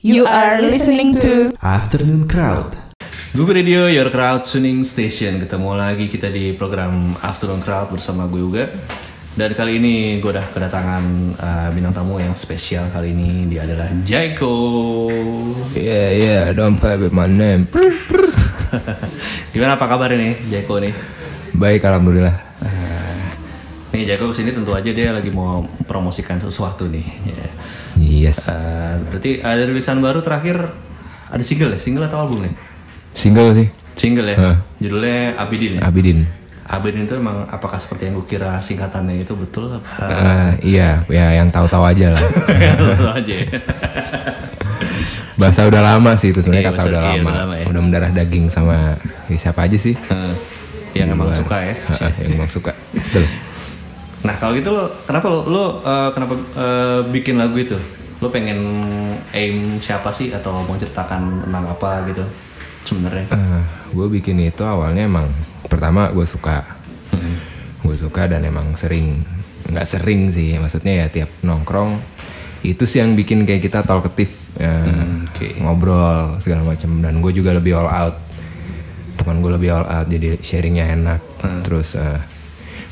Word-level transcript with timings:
You 0.00 0.24
are 0.24 0.64
listening 0.64 1.12
to 1.20 1.52
Afternoon 1.60 2.24
Crowd. 2.24 2.72
Google 3.36 3.60
Radio, 3.60 3.84
Your 3.84 4.08
Crowd 4.08 4.48
Tuning 4.48 4.80
Station. 4.80 5.36
Ketemu 5.36 5.76
lagi 5.76 6.08
kita 6.08 6.32
di 6.32 6.56
program 6.56 7.12
Afternoon 7.20 7.60
Crowd 7.60 7.92
bersama 7.92 8.24
gue 8.24 8.40
juga. 8.40 8.64
Dan 9.36 9.52
kali 9.52 9.76
ini 9.76 10.16
gue 10.16 10.32
udah 10.32 10.56
kedatangan 10.56 11.04
uh, 11.36 11.68
bintang 11.76 11.92
tamu 11.92 12.16
yang 12.16 12.32
spesial 12.32 12.88
kali 12.88 13.12
ini. 13.12 13.44
Dia 13.52 13.68
adalah 13.68 13.92
Jaiko. 14.00 14.56
Yeah, 15.76 16.16
yeah, 16.16 16.44
don't 16.56 16.80
play 16.80 16.96
with 16.96 17.12
my 17.12 17.28
name. 17.28 17.68
Gimana 19.52 19.76
apa 19.76 19.84
kabar 19.84 20.16
nih 20.16 20.48
Jaiko 20.48 20.80
nih? 20.80 20.96
Baik, 21.52 21.84
alhamdulillah. 21.84 22.40
Uh, 22.64 23.20
nih 23.92 24.08
Jaiko 24.08 24.32
ke 24.32 24.40
sini 24.40 24.56
tentu 24.56 24.72
aja 24.72 24.96
dia 24.96 25.12
lagi 25.12 25.28
mau 25.28 25.60
promosikan 25.84 26.40
sesuatu 26.40 26.88
nih. 26.88 27.04
Ya. 27.28 27.52
Yes. 28.00 28.46
Uh, 28.46 29.04
berarti 29.06 29.38
ada 29.38 29.60
rilisan 29.60 29.98
baru 29.98 30.20
terakhir 30.20 30.56
ada 31.26 31.42
single 31.42 31.70
ya? 31.70 31.78
Single 31.78 32.04
atau 32.06 32.18
album 32.18 32.42
nih? 32.42 32.54
Single 33.12 33.52
sih, 33.52 33.68
Single 33.92 34.26
ya. 34.26 34.36
Hah. 34.36 34.56
Judulnya 34.78 35.36
Abidin 35.36 35.76
ya. 35.76 35.80
Abidin. 35.84 36.18
Abidin 36.64 37.02
itu 37.02 37.14
emang 37.14 37.44
apakah 37.46 37.76
seperti 37.76 38.06
yang 38.06 38.14
gue 38.14 38.26
kira 38.26 38.56
singkatannya 38.58 39.20
itu 39.20 39.34
betul 39.34 39.74
apa? 39.74 40.06
Eh, 40.06 40.50
iya, 40.70 41.02
ya 41.04 41.34
yang 41.34 41.50
tahu-tahu 41.50 41.82
aja 41.84 42.14
lah. 42.14 42.22
Tahu 42.78 43.10
aja. 43.12 43.34
ya. 43.36 43.46
Bahasa 45.40 45.64
udah 45.64 45.82
lama 45.82 46.12
sih 46.14 46.30
itu 46.30 46.38
Iya, 46.38 46.44
sebenarnya 46.44 46.66
kata 46.66 46.76
bahasa- 46.76 46.90
udah 46.90 47.00
iya, 47.02 47.10
lama. 47.10 47.26
udah 47.26 47.40
lama 47.42 47.54
ya. 47.56 47.64
Udah 47.66 47.80
mendarah 47.82 48.10
daging 48.12 48.44
sama 48.48 48.76
ya, 49.26 49.36
siapa 49.36 49.60
aja 49.64 49.76
sih? 49.76 49.94
Heeh. 49.96 50.34
yang 50.90 51.14
emang 51.14 51.30
suka 51.32 51.56
ya. 51.60 51.74
Heeh, 51.74 52.12
yang 52.20 52.30
emang 52.34 52.50
suka. 52.50 52.72
Betul. 52.92 53.24
Nah 54.20 54.34
kalau 54.36 54.52
gitu 54.52 54.68
lo 54.68 54.84
kenapa 55.04 55.26
lo 55.26 55.40
lo 55.44 55.64
eh, 55.80 56.10
kenapa 56.12 56.34
eh, 56.54 57.00
bikin 57.08 57.36
lagu 57.36 57.56
itu? 57.56 57.76
Lo 58.20 58.28
pengen 58.28 58.60
aim 59.32 59.80
siapa 59.80 60.12
sih 60.12 60.28
atau 60.28 60.60
mau 60.60 60.76
ceritakan 60.76 61.40
tentang 61.40 61.64
apa 61.66 62.04
gitu 62.06 62.24
sebenarnya? 62.82 63.26
gue 63.90 64.06
bikin 64.08 64.38
itu 64.40 64.62
awalnya 64.62 65.02
emang 65.02 65.26
pertama 65.66 66.08
gue 66.08 66.22
suka, 66.22 66.62
Hmm. 67.10 67.42
gue 67.82 67.96
suka 67.96 68.30
dan 68.30 68.46
emang 68.46 68.70
sering 68.72 69.18
nggak 69.66 69.82
sering 69.82 70.30
sih, 70.30 70.54
maksudnya 70.56 71.02
ya 71.02 71.06
tiap 71.10 71.30
nongkrong 71.40 71.98
itu 72.60 72.84
sih 72.84 73.00
yang 73.00 73.14
bikin 73.14 73.42
kayak 73.42 73.62
kita 73.62 73.82
talkative, 73.82 74.30
ya, 74.54 74.78
Hmm, 74.78 75.26
oke. 75.26 75.48
ngobrol 75.58 76.38
segala 76.38 76.62
macam 76.62 77.00
dan 77.00 77.18
gue 77.18 77.32
juga 77.32 77.50
lebih 77.50 77.74
all 77.74 77.88
out, 77.88 78.16
teman 79.16 79.40
gue 79.40 79.52
lebih 79.52 79.70
all 79.72 79.86
out 79.86 80.06
jadi 80.06 80.38
sharingnya 80.38 80.92
enak. 80.92 81.20
Hmm. 81.40 81.62
Terus 81.62 81.96
eh, 81.96 82.20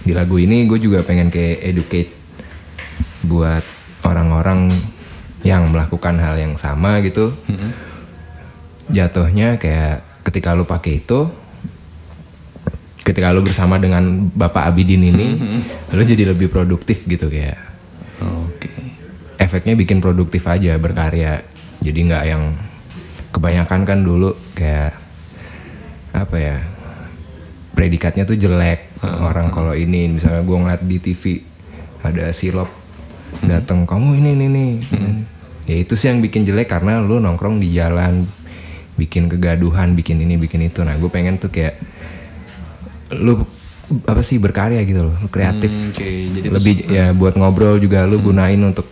di 0.09 0.17
lagu 0.17 0.41
ini 0.41 0.65
gue 0.65 0.81
juga 0.81 1.05
pengen 1.05 1.29
kayak 1.29 1.69
educate 1.69 2.09
buat 3.29 3.61
orang-orang 4.09 4.73
yang 5.45 5.69
melakukan 5.69 6.17
hal 6.17 6.41
yang 6.41 6.57
sama 6.57 7.05
gitu. 7.05 7.37
Hmm. 7.45 7.77
jatuhnya 8.89 9.61
kayak 9.61 10.01
ketika 10.25 10.57
lu 10.57 10.65
pakai 10.65 11.05
itu 11.05 11.29
ketika 13.05 13.37
lu 13.37 13.45
bersama 13.45 13.77
dengan 13.77 14.33
Bapak 14.33 14.73
Abidin 14.73 15.13
ini 15.13 15.37
lu 15.93 16.01
jadi 16.01 16.33
lebih 16.33 16.49
produktif 16.49 17.05
gitu 17.05 17.29
kayak. 17.29 17.61
Oke. 18.25 18.73
efeknya 19.37 19.77
bikin 19.77 20.01
produktif 20.01 20.49
aja 20.49 20.73
berkarya. 20.81 21.45
Jadi 21.85 21.99
nggak 22.09 22.25
yang 22.25 22.57
kebanyakan 23.29 23.81
kan 23.85 23.99
dulu 24.01 24.33
kayak 24.57 24.97
apa 26.17 26.37
ya 26.41 26.57
predikatnya 27.77 28.25
tuh 28.25 28.41
jelek 28.41 28.88
orang 29.03 29.55
kalau 29.55 29.75
ini 29.77 30.19
misalnya 30.19 30.43
gua 30.43 30.65
ngeliat 30.65 30.83
di 30.83 30.99
TV 30.99 31.43
ada 32.03 32.31
silop 32.31 32.71
datang 33.45 33.85
kamu 33.85 34.19
ini 34.25 34.31
ini 34.35 34.47
nih 34.49 34.71
ya 35.69 35.77
itu 35.85 35.93
sih 35.93 36.09
yang 36.09 36.25
bikin 36.25 36.49
jelek 36.49 36.73
karena 36.73 37.05
lu 37.05 37.21
nongkrong 37.21 37.61
di 37.61 37.77
jalan 37.77 38.25
bikin 38.99 39.31
kegaduhan 39.31 39.95
bikin 39.95 40.19
ini 40.19 40.35
bikin 40.35 40.67
itu. 40.67 40.83
Nah 40.83 40.99
gue 40.99 41.07
pengen 41.07 41.39
tuh 41.39 41.55
kayak 41.55 41.79
lu 43.15 43.47
apa 44.05 44.21
sih 44.21 44.37
berkarya 44.37 44.83
gitu 44.85 45.07
loh 45.07 45.15
lu 45.23 45.29
kreatif. 45.31 45.71
Hmm, 45.71 45.95
Oke, 45.95 46.09
jadi 46.35 46.49
lebih 46.51 46.75
ya 46.91 47.07
buat 47.15 47.39
ngobrol 47.39 47.79
juga 47.79 48.05
lu 48.05 48.19
gunain 48.19 48.59
untuk 48.61 48.85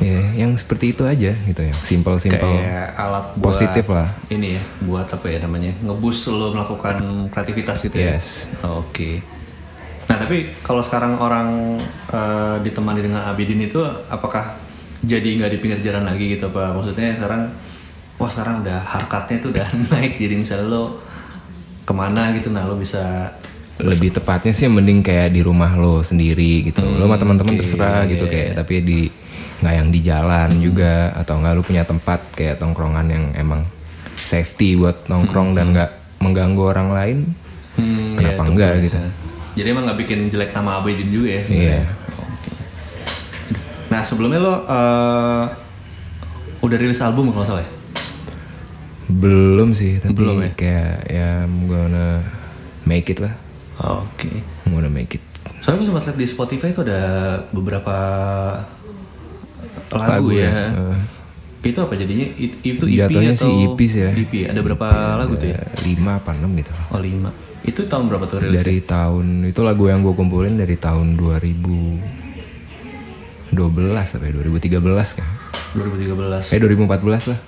ya 0.00 0.20
yang 0.32 0.56
seperti 0.56 0.96
itu 0.96 1.04
aja 1.04 1.36
gitu 1.36 1.60
ya 1.60 1.74
simple 1.84 2.16
simple 2.16 2.40
kayak 2.40 2.96
alat 2.96 3.24
buat 3.36 3.52
positif 3.52 3.84
lah 3.92 4.08
Ini 4.32 4.56
ya, 4.56 4.62
buat 4.88 5.06
apa 5.12 5.26
ya 5.28 5.38
namanya? 5.44 5.76
Ngebus 5.84 6.32
lo 6.32 6.56
melakukan 6.56 7.28
kreativitas 7.28 7.84
gitu 7.84 8.00
ya. 8.00 8.16
yes 8.16 8.48
Oke. 8.64 9.20
Nah 10.08 10.16
tapi 10.16 10.48
kalau 10.64 10.80
sekarang 10.80 11.20
orang 11.20 11.78
eh, 12.10 12.56
ditemani 12.64 13.00
dengan 13.04 13.28
Abidin 13.28 13.60
itu 13.60 13.84
apakah 14.08 14.56
jadi 15.04 15.36
nggak 15.36 15.52
di 15.52 15.58
pinggir 15.60 15.80
jalan 15.84 16.08
lagi 16.08 16.32
gitu 16.32 16.48
pak? 16.48 16.72
Maksudnya 16.72 17.20
sekarang 17.20 17.52
wah 18.20 18.28
sekarang 18.28 18.60
udah 18.60 18.80
harkatnya 18.84 19.36
tuh 19.40 19.50
udah 19.56 19.66
naik 19.96 20.20
jadi 20.20 20.34
misalnya 20.36 20.68
lo 20.68 21.00
ke 21.88 21.92
mana 21.96 22.36
gitu 22.36 22.52
nah 22.52 22.68
lo 22.68 22.76
bisa 22.76 23.32
lebih 23.80 24.12
tepatnya 24.12 24.52
sih 24.52 24.68
mending 24.68 25.00
kayak 25.00 25.32
di 25.32 25.40
rumah 25.40 25.72
lo 25.72 26.04
sendiri 26.04 26.68
gitu 26.68 26.84
lo 26.84 27.08
sama 27.08 27.16
teman-teman 27.16 27.56
oke, 27.56 27.60
terserah 27.64 28.04
gitu 28.12 28.28
iya, 28.28 28.32
kayak 28.32 28.50
tapi 28.60 28.74
di 28.84 29.00
nggak 29.60 29.74
yang 29.76 29.88
di 29.92 30.00
jalan 30.00 30.50
juga 30.58 31.12
atau 31.14 31.36
nggak 31.36 31.52
lu 31.52 31.62
punya 31.62 31.84
tempat 31.84 32.20
kayak 32.32 32.56
tongkrongan 32.56 33.06
yang 33.08 33.24
emang 33.36 33.64
safety 34.16 34.76
buat 34.76 35.04
nongkrong 35.06 35.52
dan 35.52 35.72
nggak 35.72 35.90
mengganggu 36.20 36.62
orang 36.64 36.88
lain 36.92 37.18
hmm, 37.76 38.16
Kenapa 38.16 38.42
itu 38.42 38.50
enggak 38.52 38.70
gitu? 38.84 38.96
ya. 38.96 39.10
Jadi 39.50 39.68
emang 39.68 39.84
nggak 39.88 39.98
bikin 40.00 40.18
jelek 40.30 40.50
nama 40.52 40.80
Abidin 40.80 41.10
juga 41.10 41.28
ya 41.28 41.42
sebenarnya. 41.44 41.82
Iya. 41.82 41.84
Oke. 42.16 42.50
Nah 43.90 44.00
sebelumnya 44.04 44.40
lo 44.40 44.54
eh, 44.64 45.44
udah 46.60 46.76
rilis 46.76 47.00
album 47.00 47.32
kalau 47.32 47.44
nggak 47.44 47.50
salah 47.50 47.64
ya? 47.64 47.70
belum 49.10 49.74
sih 49.74 49.98
tapi 49.98 50.14
Belum 50.14 50.38
ya? 50.38 50.54
kayak 50.54 50.94
ya 51.10 51.30
I'm 51.42 51.66
gonna 51.66 52.22
make 52.86 53.10
it 53.10 53.18
lah 53.18 53.34
Oke. 53.82 54.30
I'm 54.62 54.70
gonna 54.70 54.86
make 54.86 55.18
it 55.18 55.24
Soalnya 55.60 55.82
gue 55.82 55.88
sempat 55.90 56.04
lihat 56.06 56.18
di 56.20 56.26
Spotify 56.30 56.70
itu 56.70 56.80
ada 56.86 57.02
beberapa 57.50 57.96
lagu, 59.90 60.10
Lagu 60.10 60.28
ya. 60.32 60.48
ya, 60.48 60.64
eh. 60.70 61.00
Itu 61.62 61.78
apa 61.78 61.92
jadinya? 61.92 62.24
It- 62.32 62.60
Itu 62.62 62.84
EP 62.84 62.96
Jatuhnya 62.98 63.32
atau 63.34 63.44
sih 63.44 63.52
EP 63.66 63.80
sih 63.82 64.00
ya. 64.00 64.10
EP. 64.12 64.32
Ada 64.46 64.60
berapa 64.60 64.86
lagu 65.16 65.34
tuh 65.34 65.46
ya? 65.46 65.56
Ya, 65.56 65.64
lima 65.82 66.16
apa 66.16 66.32
enam 66.32 66.50
gitu 66.54 66.72
Oh 66.88 66.98
lima. 66.98 67.28
Itu 67.60 67.84
tahun 67.84 68.08
berapa 68.08 68.24
tuh 68.24 68.40
rilis? 68.40 68.56
dari 68.58 68.80
tahun 68.80 69.44
itu 69.44 69.60
lagu 69.60 69.84
yang 69.84 70.00
gue 70.00 70.14
kumpulin 70.14 70.56
dari 70.56 70.74
tahun 70.74 71.12
2012 71.12 72.00
apa 73.52 74.24
ya 74.24 74.32
2013 74.32 74.80
kan 75.12 75.28
2013. 75.76 76.50
eh 76.50 76.58
2014 76.58 77.28
lah 77.28 77.38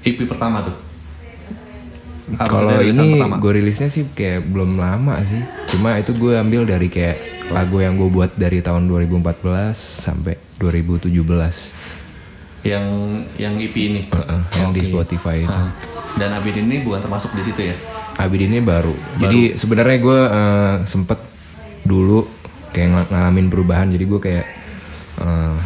EP 0.00 0.18
pertama 0.24 0.62
tuh. 0.62 0.72
Kalau 2.38 2.80
ini 2.80 3.06
gue 3.20 3.52
rilisnya 3.52 3.86
sih 3.86 4.08
kayak 4.08 4.48
belum 4.48 4.74
lama 4.76 5.20
sih 5.20 5.38
cuma 5.68 5.94
itu 5.94 6.10
gue 6.10 6.32
ambil 6.32 6.64
dari 6.64 6.88
kayak 6.88 7.35
lagu 7.48 7.78
yang 7.78 7.94
gue 7.94 8.08
buat 8.08 8.34
dari 8.34 8.58
tahun 8.58 8.90
2014 8.90 9.42
sampai 9.76 10.34
2017 10.58 11.12
yang 12.66 12.86
yang 13.38 13.54
EP 13.56 13.74
ini. 13.76 14.02
Heeh, 14.10 14.40
yang 14.58 14.74
di. 14.74 14.82
Spotify 14.82 15.46
itu 15.46 15.54
Ah. 15.54 15.70
Dan 16.16 16.32
Abidin 16.32 16.66
ini 16.66 16.82
bukan 16.82 16.98
termasuk 16.98 17.36
di 17.36 17.44
situ 17.44 17.60
ya? 17.62 17.76
Abidin 18.16 18.50
ini 18.50 18.64
baru. 18.64 18.90
Jadi 19.20 19.54
sebenarnya 19.54 19.98
gue 20.00 20.20
eh, 20.24 20.76
sempet 20.82 21.20
dulu 21.84 22.24
kayak 22.72 22.88
ng- 22.88 23.08
ngalamin 23.12 23.46
perubahan. 23.46 23.92
Jadi 23.92 24.04
gue 24.04 24.20
kayak 24.20 24.46
eh, 25.20 25.56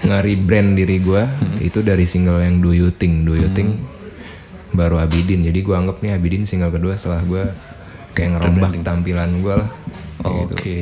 nge-rebrand 0.00 0.78
diri 0.78 0.96
gue 0.96 1.22
itu 1.60 1.84
dari 1.84 2.08
single 2.08 2.40
yang 2.40 2.62
Do 2.62 2.72
You 2.72 2.88
Think, 2.88 3.28
Do 3.28 3.36
You 3.36 3.52
Think 3.52 3.82
baru 4.70 4.96
Abidin. 4.96 5.44
Jadi 5.44 5.60
gue 5.60 5.74
anggap 5.74 6.00
nih 6.00 6.16
Abidin 6.16 6.46
single 6.46 6.72
kedua 6.72 6.94
setelah 6.96 7.20
gue 7.20 7.42
kayak 8.14 8.38
ngerombak 8.38 8.72
tampilan 8.80 9.42
gue 9.42 9.54
lah. 9.58 9.68
Gitu. 10.20 10.54
Oke. 10.54 10.80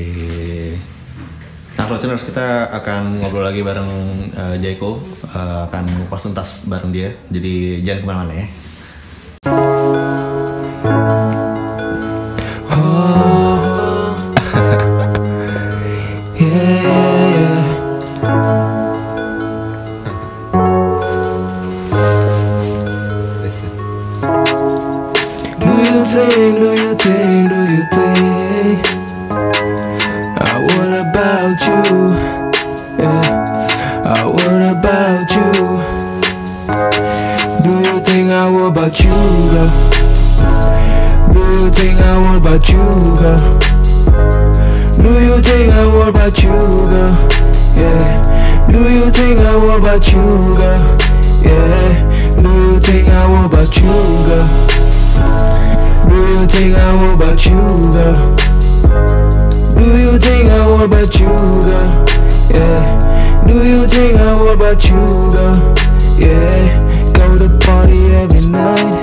Nah, 1.78 1.87
listeners 1.94 2.26
kita 2.26 2.75
akan 2.75 3.22
ngobrol 3.22 3.47
lagi 3.47 3.62
bareng 3.62 3.91
eh, 4.34 4.56
Jaiko, 4.59 4.99
Eh, 5.28 5.60
akan 5.69 5.84
ngupas 6.04 6.25
tuntas 6.25 6.65
bareng 6.65 6.88
dia. 6.88 7.12
Jadi 7.28 7.84
jangan 7.84 8.01
ke 8.01 8.07
mana-mana 8.09 8.33
ya. 8.33 8.47
girl? 46.89 47.15
Yeah. 47.77 48.67
Do 48.69 48.81
you 48.83 49.11
think 49.11 49.41
I 49.41 49.57
want 49.57 49.83
about 49.83 50.07
you, 50.09 50.25
girl? 50.57 50.81
Yeah. 51.45 52.19
Do 52.43 52.49
you 52.49 52.81
think 52.81 53.09
I 53.09 53.29
want 53.29 53.53
about 53.53 53.77
you, 53.77 53.93
girl? 54.27 54.49
Do 56.09 56.17
you 56.17 56.47
think 56.49 56.77
I 56.77 56.95
want 56.97 57.21
about 57.21 57.45
you, 57.47 57.61
girl? 57.93 58.37
Do 59.77 59.85
you 59.99 60.19
think 60.19 60.49
I 60.49 60.67
want 60.67 60.93
about 60.93 61.15
you, 61.21 61.29
girl? 61.65 62.07
Yeah. 62.51 63.45
Do 63.45 63.55
you 63.65 63.87
think 63.87 64.19
I 64.19 64.35
want 64.35 64.61
about 64.61 64.85
you, 64.89 65.05
girl? 65.33 65.75
Yeah. 66.17 66.89
Go 67.13 67.37
to 67.37 67.49
party 67.65 67.99
every 68.17 68.49
night. 68.49 69.03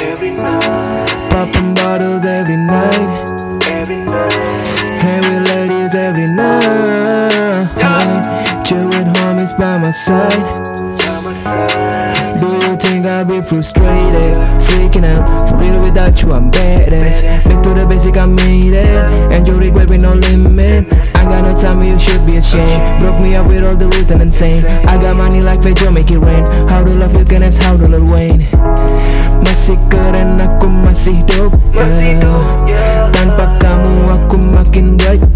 Every 0.00 0.30
night. 0.30 1.30
Popping 1.30 1.74
bottles 1.74 2.26
every 2.26 2.56
night. 2.56 3.68
Every 3.68 4.04
night. 4.04 4.64
Hey, 5.02 5.20
we 5.20 5.38
ladies 5.40 5.94
every 5.94 6.26
night. 6.26 7.03
Chill 8.74 8.88
with 8.88 9.06
homies 9.18 9.54
by 9.56 9.78
my 9.78 9.92
side. 9.92 10.42
Do 12.38 12.46
you 12.66 12.76
think 12.76 13.06
I'll 13.06 13.24
be 13.24 13.40
frustrated? 13.40 14.34
Freaking 14.66 15.06
out, 15.06 15.22
for 15.48 15.58
real 15.62 15.78
without 15.80 16.20
you 16.20 16.30
I'm 16.30 16.50
badass. 16.50 17.22
Back 17.44 17.62
to 17.62 17.70
the 17.70 17.86
basic 17.86 18.18
I 18.18 18.26
made 18.26 18.74
it 18.74 19.10
And 19.30 19.46
your 19.46 19.58
regret 19.58 19.90
with 19.90 20.02
no 20.02 20.14
limit. 20.14 20.90
I 21.14 21.22
got 21.22 21.42
no 21.46 21.54
time 21.54 21.84
you 21.84 21.96
should 22.00 22.26
be 22.26 22.38
ashamed. 22.38 22.98
Broke 22.98 23.22
me 23.22 23.36
up 23.36 23.46
with 23.46 23.62
all 23.62 23.76
the 23.76 23.86
reason 23.94 24.20
insane. 24.20 24.66
I 24.66 24.98
got 24.98 25.18
money 25.18 25.40
like 25.40 25.62
Pedro 25.62 25.92
make 25.92 26.10
it 26.10 26.18
rain. 26.18 26.44
How 26.66 26.82
to 26.82 26.90
love 26.98 27.16
you 27.16 27.24
can 27.24 27.44
ask 27.44 27.62
how 27.62 27.76
to 27.76 27.86
Lil 27.86 28.06
Wayne? 28.10 28.42
Masih 29.46 29.78
keren 29.86 30.34
aku 30.42 30.66
masih 30.82 31.22
dope 31.30 31.54
yeah. 31.78 33.06
Tanpa 33.14 33.54
kamu 33.62 34.02
aku 34.10 34.36
makin 34.50 34.98
brighter 34.98 35.30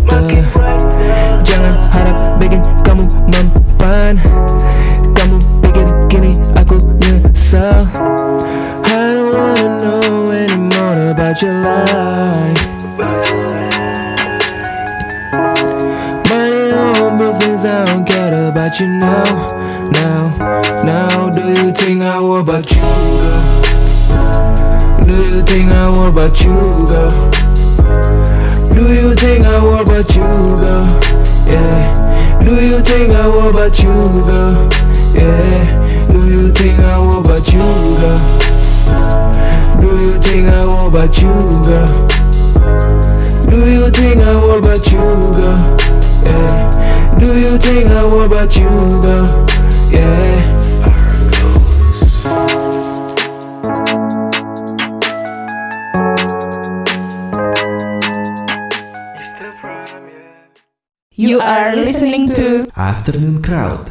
You 61.19 61.43
are 61.43 61.75
listening 61.75 62.31
to 62.39 62.71
Afternoon 62.79 63.43
Crowd. 63.43 63.91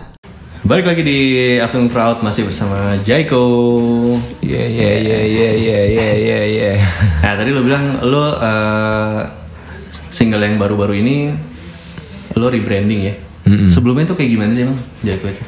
Balik 0.63 0.88
lagi 0.88 1.03
di 1.03 1.19
Afternoon 1.59 1.91
Crowd 1.91 2.24
masih 2.24 2.47
bersama 2.47 2.95
Jaiko. 3.03 3.44
Iya 4.39 4.63
iya 4.63 4.91
iya 4.95 5.19
iya 5.27 5.50
iya 5.51 5.79
iya 5.91 6.09
iya 6.15 6.39
iya. 6.47 6.71
Nah 7.27 7.35
tadi 7.35 7.51
lo 7.51 7.68
bilang 7.68 8.00
lo 8.07 8.31
eh, 8.31 9.27
single 10.07 10.39
yang 10.39 10.56
baru-baru 10.56 11.03
ini 11.03 11.35
lo 12.39 12.47
rebranding 12.47 13.01
ya. 13.12 13.19
Sebelumnya 13.75 14.07
tuh 14.07 14.15
kayak 14.15 14.31
gimana 14.31 14.56
sih 14.56 14.63
emang 14.63 14.80
Jaiko 15.03 15.27
itu? 15.27 15.44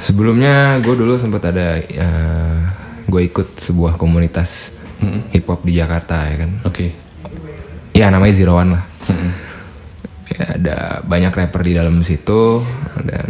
Sebelumnya 0.00 0.80
gue 0.80 0.96
dulu 0.96 1.20
sempat 1.20 1.52
ada 1.52 1.84
gue 3.04 3.22
ikut 3.28 3.60
sebuah 3.60 4.00
komunitas 4.00 4.72
hip 5.36 5.44
hop 5.52 5.68
di 5.68 5.76
Jakarta 5.76 6.32
ya 6.32 6.48
kan. 6.48 6.50
Oke. 6.64 6.96
Ya 7.92 8.08
namanya 8.08 8.32
Zero 8.32 8.56
One 8.56 8.72
lah. 8.72 8.84
Ya, 8.88 9.49
ada 10.46 11.04
banyak 11.04 11.32
rapper 11.32 11.62
di 11.64 11.72
dalam 11.76 12.00
situ 12.00 12.64
dan 13.04 13.28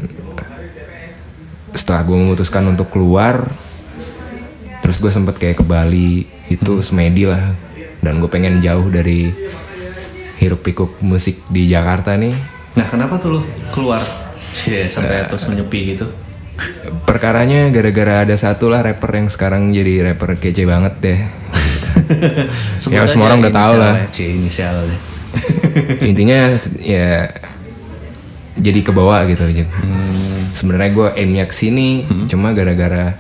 setelah 1.71 2.03
gue 2.03 2.17
memutuskan 2.19 2.67
untuk 2.67 2.91
keluar, 2.91 3.47
terus 4.83 4.99
gue 4.99 5.11
sempet 5.11 5.39
kayak 5.39 5.63
ke 5.63 5.65
Bali 5.67 6.27
itu 6.51 6.83
semedi 6.83 7.31
lah 7.31 7.55
dan 8.03 8.19
gue 8.19 8.27
pengen 8.27 8.59
jauh 8.59 8.91
dari 8.91 9.31
hiruk 10.43 10.65
pikuk 10.67 10.99
musik 11.05 11.47
di 11.47 11.71
Jakarta 11.71 12.17
nih. 12.19 12.35
Nah 12.75 12.87
kenapa 12.91 13.21
tuh 13.23 13.39
lo 13.39 13.41
keluar? 13.71 14.03
Cie, 14.51 14.91
sampai 14.91 15.31
terus 15.31 15.47
menyepi 15.47 15.95
gitu. 15.95 16.11
Perkaranya 17.07 17.71
gara-gara 17.71 18.27
ada 18.27 18.35
satu 18.35 18.69
lah 18.69 18.83
rapper 18.83 19.15
yang 19.15 19.29
sekarang 19.31 19.71
jadi 19.71 20.11
rapper 20.11 20.37
kece 20.37 20.67
banget 20.67 20.95
deh. 21.01 21.21
Ya, 22.91 23.07
semua 23.07 23.31
orang 23.31 23.39
udah 23.39 23.55
tahu 23.55 23.75
lah. 23.79 23.95
ya, 23.95 24.11
Cie, 24.11 24.35
inisial 24.35 24.75
aja. 24.75 24.99
Intinya 26.11 26.39
ya 26.77 27.31
jadi 28.55 28.81
ke 28.81 28.91
bawah 28.91 29.25
gitu 29.25 29.43
aja. 29.43 29.65
Sebenarnya 30.51 30.91
gue 30.91 31.07
aimnya 31.15 31.45
ke 31.45 31.55
sini, 31.55 32.03
cuma 32.27 32.51
gara-gara 32.51 33.15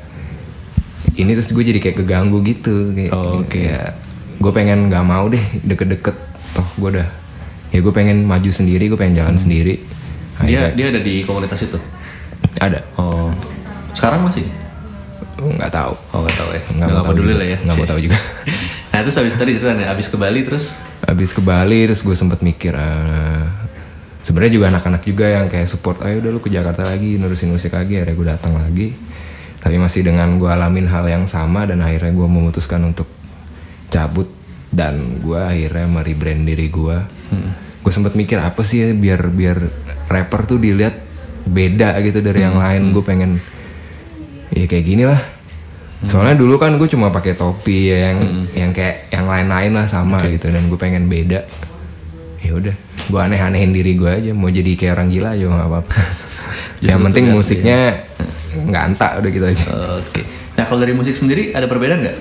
ini 1.12 1.32
terus 1.32 1.48
gue 1.48 1.62
jadi 1.62 1.78
kayak 1.78 1.96
keganggu 1.98 2.40
gitu 2.42 2.90
kayak 2.90 3.10
Oh, 3.10 3.40
oke. 3.40 3.50
kayak 3.50 3.94
gue 4.36 4.50
pengen 4.50 4.88
nggak 4.88 5.02
mau 5.02 5.26
deh 5.26 5.42
deket-deket 5.60 6.16
toh 6.50 6.64
gue 6.78 6.96
udah 6.96 7.08
ya 7.68 7.78
gue 7.78 7.92
pengen 7.92 8.24
maju 8.24 8.48
sendiri 8.48 8.86
gue 8.86 8.96
pengen 8.96 9.20
jalan 9.20 9.36
sendiri 9.36 9.84
Dia 10.40 10.72
dia 10.72 10.88
ada 10.88 10.98
di 10.98 11.20
komunitas 11.22 11.60
itu. 11.60 11.76
ada 12.56 12.80
Oh, 12.96 13.28
sekarang 13.92 14.24
masih? 14.24 14.48
nggak 15.36 15.68
tahu 15.70 15.92
Oh 16.10 16.20
nggak 16.20 16.36
tahu 16.36 16.50
ya. 16.50 16.60
nggak 16.62 16.76
Nggak 16.80 16.88
mau 16.90 17.00
tahu 17.02 17.10
peduli 17.12 17.32
lah 17.32 17.46
ya. 17.46 17.58
nggak 17.60 17.76
mau 17.76 17.86
tahu 17.86 18.00
juga 18.00 18.18
Nah 18.90 18.98
terus 19.06 19.16
habis 19.16 19.34
tadi 19.38 19.54
cerita 19.54 19.74
nih, 19.78 19.86
habis 19.86 20.10
ke 20.10 20.16
Bali 20.18 20.40
terus? 20.42 20.82
Habis 21.06 21.30
ke 21.30 21.40
Bali 21.40 21.86
terus 21.86 22.02
gue 22.02 22.16
sempet 22.18 22.42
mikir 22.42 22.74
eh, 22.74 23.44
sebenarnya 24.26 24.52
juga 24.58 24.66
anak-anak 24.74 25.02
juga 25.06 25.26
yang 25.30 25.46
kayak 25.46 25.70
support 25.70 26.02
ayo 26.02 26.18
udah 26.20 26.30
lu 26.34 26.40
ke 26.42 26.50
Jakarta 26.50 26.84
lagi 26.84 27.16
nurusin 27.16 27.54
musik 27.54 27.72
lagi 27.72 27.98
akhirnya 28.02 28.14
gue 28.18 28.26
datang 28.26 28.54
lagi. 28.58 28.92
Tapi 29.60 29.76
masih 29.76 30.02
dengan 30.02 30.40
gue 30.40 30.48
alamin 30.48 30.88
hal 30.88 31.04
yang 31.06 31.24
sama 31.28 31.68
dan 31.68 31.84
akhirnya 31.84 32.16
gue 32.16 32.28
memutuskan 32.28 32.80
untuk 32.80 33.06
cabut 33.92 34.26
dan 34.72 35.18
gue 35.20 35.36
akhirnya 35.36 35.86
merebrand 35.90 36.46
diri 36.46 36.70
gue 36.70 36.98
gue 37.80 37.92
sempet 37.92 38.12
mikir 38.12 38.36
apa 38.38 38.60
sih 38.60 38.84
ya 38.84 38.88
biar 38.92 39.32
biar 39.32 39.58
rapper 40.12 40.44
tuh 40.44 40.58
dilihat 40.60 41.00
beda 41.48 41.96
gitu 42.04 42.20
dari 42.20 42.44
yang 42.44 42.60
lain. 42.60 42.92
Gue 42.92 43.04
pengen 43.04 43.40
ya 44.52 44.66
kayak 44.68 44.84
gini 44.84 45.04
lah 45.08 45.20
soalnya 46.08 46.32
dulu 46.32 46.56
kan 46.56 46.80
gue 46.80 46.88
cuma 46.88 47.12
pakai 47.12 47.36
topi 47.36 47.92
ya, 47.92 48.12
yang 48.12 48.18
yang 48.56 48.70
kayak 48.72 49.12
yang 49.12 49.28
lain-lain 49.28 49.72
lah 49.76 49.84
sama 49.84 50.24
gitu 50.24 50.48
dan 50.48 50.64
gue 50.64 50.78
pengen 50.80 51.10
beda. 51.10 51.44
Ya 52.40 52.52
udah 52.56 52.72
gue 53.10 53.20
aneh-anehin 53.20 53.74
diri 53.74 53.98
gue 53.98 54.08
aja 54.08 54.30
mau 54.32 54.48
jadi 54.48 54.72
kayak 54.72 54.92
orang 54.96 55.08
gila 55.12 55.28
aja 55.36 55.44
nggak 55.44 55.68
apa-apa. 55.68 55.92
Yang 56.88 57.00
penting 57.10 57.24
musiknya 57.28 57.78
nggak 58.50 58.82
antak 58.88 59.20
udah 59.20 59.30
gitu 59.30 59.46
aja. 59.46 59.64
Oke. 60.00 60.22
Nah 60.56 60.64
kalau 60.64 60.80
dari 60.80 60.96
musik 60.96 61.12
sendiri 61.12 61.52
ada 61.52 61.68
perbedaan 61.68 62.00
nggak? 62.00 62.18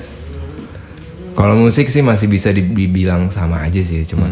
kalau 1.40 1.56
musik 1.56 1.88
sih 1.88 2.04
masih 2.04 2.28
bisa 2.28 2.52
di- 2.52 2.68
dibilang 2.68 3.32
sama 3.32 3.64
aja 3.64 3.80
sih 3.80 4.04
cuma 4.04 4.28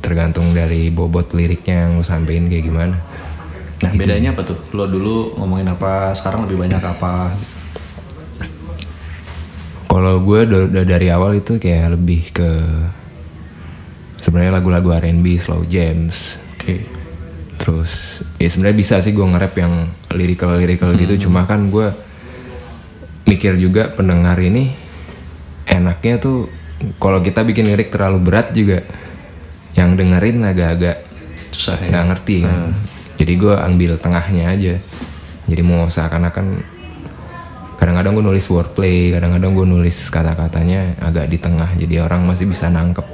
tergantung 0.00 0.56
dari 0.56 0.88
bobot 0.88 1.36
liriknya 1.36 1.84
yang 1.84 2.00
lu 2.00 2.04
sampein 2.06 2.48
kayak 2.48 2.64
gimana. 2.64 2.96
Nah 3.84 3.90
bedanya 3.92 4.32
apa 4.32 4.48
tuh? 4.48 4.56
Lo 4.72 4.88
dulu 4.88 5.36
ngomongin 5.36 5.68
apa, 5.68 6.16
sekarang 6.16 6.48
lebih 6.48 6.56
banyak 6.56 6.80
apa? 6.80 7.36
Kalau 9.98 10.22
gue 10.22 10.46
dari 10.86 11.10
awal 11.10 11.42
itu 11.42 11.58
kayak 11.58 11.98
lebih 11.98 12.30
ke 12.30 12.50
sebenarnya 14.22 14.62
lagu-lagu 14.62 14.94
R&B, 14.94 15.26
slow 15.42 15.66
jams. 15.66 16.38
Oke. 16.54 16.86
Terus 17.58 18.22
ya 18.38 18.46
sebenarnya 18.46 18.78
bisa 18.78 19.02
sih 19.02 19.10
gue 19.10 19.26
nge-rap 19.26 19.58
yang 19.58 19.90
lyrical-lyrical 20.14 20.94
gitu, 20.94 21.26
cuma 21.26 21.50
kan 21.50 21.66
gue 21.66 21.90
mikir 23.26 23.58
juga 23.58 23.90
pendengar 23.90 24.38
ini 24.38 24.70
enaknya 25.66 26.22
tuh 26.22 26.46
kalau 27.02 27.18
kita 27.18 27.42
bikin 27.42 27.66
lirik 27.66 27.90
terlalu 27.90 28.22
berat 28.22 28.54
juga 28.54 28.86
yang 29.74 29.98
dengerin 29.98 30.46
agak-agak 30.46 31.02
Susah 31.50 31.74
ya. 31.74 31.90
nggak 31.90 32.04
ngerti 32.14 32.36
kan. 32.46 32.70
Jadi 33.18 33.32
gue 33.34 33.50
ambil 33.50 33.98
tengahnya 33.98 34.54
aja. 34.54 34.74
Jadi 35.50 35.62
mau 35.66 35.90
seakan-akan 35.90 36.77
kadang-kadang 37.78 38.18
gue 38.18 38.24
nulis 38.26 38.44
wordplay, 38.50 39.14
kadang-kadang 39.14 39.54
gue 39.54 39.66
nulis 39.66 39.96
kata-katanya 40.10 40.98
agak 40.98 41.30
di 41.30 41.38
tengah, 41.38 41.70
jadi 41.78 42.04
orang 42.04 42.26
masih 42.26 42.50
bisa 42.50 42.66
nangkep. 42.68 43.06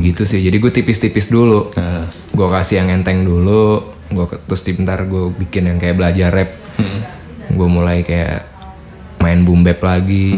Gitu 0.00 0.24
sih. 0.24 0.40
Jadi 0.40 0.56
gue 0.56 0.72
tipis-tipis 0.72 1.28
dulu. 1.28 1.68
Nah, 1.76 2.08
Gue 2.32 2.48
kasih 2.48 2.80
yang 2.84 3.00
enteng 3.00 3.24
dulu, 3.24 3.80
gue 4.08 4.24
terus 4.48 4.64
di 4.64 4.72
bentar 4.72 5.04
gue 5.04 5.32
bikin 5.36 5.68
yang 5.68 5.76
kayak 5.76 5.96
belajar 5.96 6.28
rap. 6.32 6.50
Gue 7.52 7.68
mulai 7.68 8.00
kayak 8.00 8.48
main 9.20 9.44
boom 9.44 9.60
bap 9.64 9.80
lagi. 9.84 10.36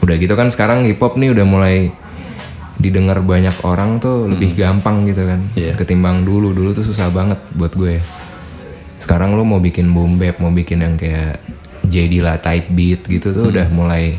Udah 0.00 0.16
gitu 0.16 0.32
kan 0.32 0.48
sekarang 0.48 0.84
hip 0.88 1.00
hop 1.00 1.16
nih 1.16 1.32
udah 1.32 1.44
mulai 1.44 1.92
didengar 2.80 3.20
banyak 3.20 3.52
orang 3.60 4.00
tuh 4.00 4.24
lebih 4.24 4.56
gampang 4.56 5.04
gitu 5.04 5.28
kan 5.28 5.44
Iya. 5.52 5.76
ketimbang 5.76 6.24
dulu 6.24 6.56
dulu 6.56 6.72
tuh 6.72 6.80
susah 6.80 7.12
banget 7.12 7.36
buat 7.52 7.76
gue 7.76 8.00
sekarang 9.04 9.36
lu 9.36 9.44
mau 9.44 9.60
bikin 9.60 9.92
boom 9.92 10.16
bap 10.16 10.40
mau 10.40 10.48
bikin 10.48 10.80
yang 10.80 10.96
kayak 10.96 11.44
JD 11.90 12.22
lah 12.22 12.38
type 12.38 12.70
beat 12.70 13.04
gitu 13.10 13.34
tuh 13.34 13.50
udah 13.50 13.66
mulai 13.74 14.16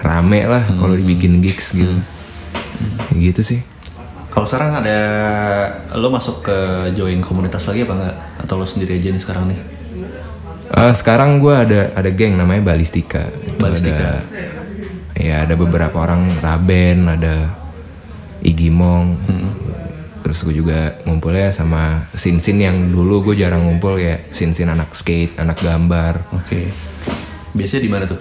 rame 0.00 0.46
lah 0.46 0.62
kalau 0.78 0.94
dibikin 0.94 1.42
gigs 1.42 1.74
gitu 1.74 1.92
Kayak 3.08 3.20
gitu 3.34 3.40
sih 3.42 3.60
Kalau 4.34 4.46
sekarang 4.50 4.74
ada 4.82 4.98
lo 5.94 6.10
masuk 6.10 6.42
ke 6.42 6.58
join 6.98 7.22
komunitas 7.22 7.70
lagi 7.70 7.86
apa 7.86 7.94
enggak? 7.94 8.16
Atau 8.42 8.58
lo 8.58 8.66
sendiri 8.66 8.98
aja 8.98 9.14
nih 9.14 9.22
sekarang 9.22 9.46
nih? 9.46 9.58
Eh, 10.74 10.92
sekarang 10.98 11.38
gue 11.38 11.54
ada 11.54 11.94
ada 11.94 12.10
geng 12.10 12.34
namanya 12.34 12.74
Balistika. 12.74 13.30
Itu 13.30 13.62
Balistika. 13.62 14.26
Ada, 14.26 14.42
ya 15.14 15.36
ada 15.46 15.54
beberapa 15.54 16.02
orang 16.02 16.34
Raben, 16.42 17.06
ada 17.06 17.54
Igimong. 18.42 19.14
Terus 20.24 20.40
gue 20.40 20.56
juga 20.56 20.96
ngumpulnya 21.04 21.52
sama 21.52 22.08
sin-sin 22.10 22.56
yang 22.56 22.88
dulu 22.88 23.30
gue 23.30 23.36
jarang 23.36 23.60
ngumpul 23.62 24.00
ya 24.00 24.24
sin-sin 24.32 24.66
anak 24.66 24.96
skate, 24.96 25.36
anak 25.36 25.60
gambar 25.60 26.24
Oke. 26.32 26.72
Biasanya 27.52 27.82
di 27.82 27.90
mana 27.92 28.04
tuh? 28.04 28.20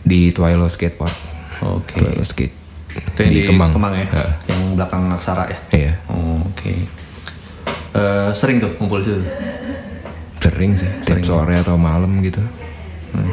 di 0.00 0.28
Twilo 0.28 0.68
Skate 0.68 0.96
Park. 0.96 1.16
Oke. 1.62 1.96
Twilo 1.96 2.20
Skate. 2.24 2.52
Itu 2.92 3.18
yang 3.20 3.32
di, 3.32 3.40
Kemang. 3.48 3.72
ya? 3.94 4.04
Heeh. 4.04 4.32
Yang 4.48 4.60
belakang 4.76 5.02
Aksara 5.08 5.44
ya? 5.48 5.58
Iya, 5.72 5.92
Oh, 6.08 6.44
Oke. 6.44 6.84
Eh, 7.94 8.30
sering 8.32 8.60
tuh 8.60 8.72
ngumpul 8.76 9.00
di 9.00 9.08
situ? 9.08 9.20
sering 10.36 10.76
sih, 10.76 10.84
tiap 11.08 11.24
sore 11.24 11.56
atau 11.56 11.80
malam 11.80 12.20
gitu. 12.20 12.36
Hmm. 13.16 13.32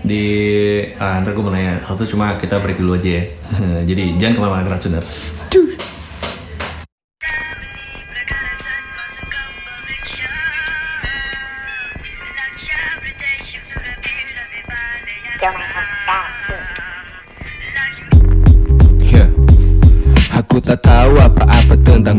Di, 0.00 0.24
ah, 0.96 1.20
ntar 1.20 1.36
gue 1.36 1.44
mau 1.44 1.52
nanya 1.52 1.84
satu 1.84 2.08
cuma 2.08 2.40
kita 2.40 2.64
break 2.64 2.80
dulu 2.80 2.96
aja 2.96 3.20
ya. 3.20 3.24
Jadi 3.92 4.16
jangan 4.16 4.32
ke 4.32 4.40
mana-mana 4.40 4.64
Keracuners. 4.64 5.36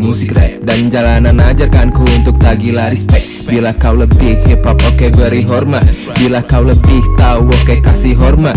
Musik 0.08 0.32
rap. 0.32 0.64
Dan 0.64 0.88
jalanan 0.88 1.36
ajarkanku 1.36 2.08
untuk 2.16 2.40
tak 2.40 2.64
gila 2.64 2.88
respect. 2.88 3.44
Bila 3.44 3.76
kau 3.76 4.00
lebih 4.00 4.40
hip 4.48 4.64
hop 4.64 4.80
oke 4.88 5.12
beri 5.12 5.44
hormat. 5.44 5.84
Bila 6.16 6.40
kau 6.48 6.64
lebih 6.64 7.04
tahu 7.20 7.52
oke 7.52 7.76
kasih 7.84 8.16
hormat 8.16 8.56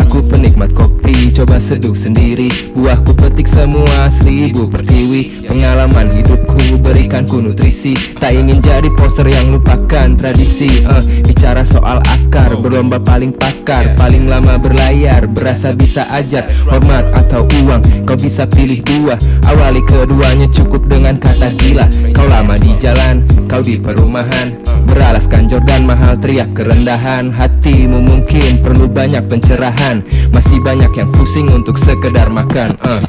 Aku 0.00 0.20
penikmat 0.24 0.72
kopi 0.76 1.32
coba 1.32 1.60
seduh 1.60 1.96
sendiri. 1.96 2.48
Buahku 2.76 3.16
petik 3.16 3.48
semua 3.48 4.08
seribu 4.12 4.68
pertiwi. 4.68 5.48
Pengalaman 5.48 6.12
hidupku 6.12 6.80
berikanku 6.80 7.40
nutrisi. 7.40 7.96
Tak 8.16 8.32
ingin 8.32 8.60
jadi 8.60 8.88
poster 8.96 9.28
yang 9.28 9.52
lupakan 9.56 10.16
tradisi. 10.16 10.84
Eh, 10.84 11.02
Bicara 11.24 11.64
soal 11.64 12.00
akar 12.04 12.56
berlomba 12.60 13.00
paling 13.00 13.32
pakar. 13.32 13.96
Paling 13.96 14.28
lama 14.28 14.60
berlayar 14.60 15.24
berasa 15.28 15.72
bisa 15.72 16.04
ajar. 16.12 16.52
Hormat 16.68 17.12
atau 17.16 17.48
uang 17.64 18.04
kau 18.04 18.16
bisa 18.16 18.44
pilih 18.44 18.80
dua. 18.84 19.16
Awali 19.48 19.80
keduanya 19.84 20.48
cukup 20.48 20.88
dengan 20.88 21.16
kata 21.16 21.52
gila. 21.56 21.88
Kau 22.12 22.28
lama 22.28 22.60
di 22.60 22.72
jalan 22.76 23.24
kau 23.46 23.62
di 23.62 23.78
perumahan 23.78 24.75
Beralaskan 24.86 25.50
Jordan 25.50 25.82
mahal 25.84 26.14
teriak 26.16 26.54
kerendahan. 26.54 27.34
Hatimu 27.34 27.98
mungkin 27.98 28.62
perlu 28.62 28.86
banyak 28.86 29.26
pencerahan. 29.26 30.06
Masih 30.30 30.62
banyak 30.62 30.94
yang 30.94 31.10
pusing 31.10 31.50
untuk 31.50 31.74
sekedar 31.74 32.30
makan 32.30 32.78
eh. 32.86 33.02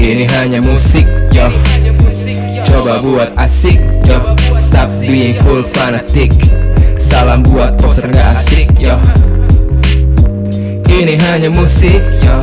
Ini 0.00 0.24
hanya 0.32 0.58
musik 0.64 1.06
yo. 1.30 1.46
Coba 2.64 2.98
buat 3.04 3.30
asik 3.36 3.78
yo. 4.08 4.34
Stop 4.56 4.88
being 5.04 5.38
full 5.44 5.62
fanatic. 5.76 6.32
Salam 6.96 7.44
buat 7.44 7.76
poster 7.78 8.08
gak 8.10 8.40
asik 8.40 8.72
yo. 8.80 8.96
Ini 10.88 11.14
hanya 11.20 11.52
musik 11.52 12.02
yo. 12.24 12.42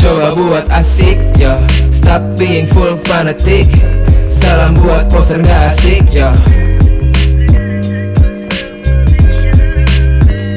Coba 0.00 0.34
buat 0.34 0.66
asik 0.72 1.20
yo. 1.38 1.54
Stop 1.92 2.24
being 2.40 2.66
full 2.66 2.98
fanatic 3.06 3.70
Salam 4.42 4.74
buat 4.74 5.06
poster 5.06 5.38
gak 5.38 5.70
asik 5.70 6.02
yo. 6.10 6.34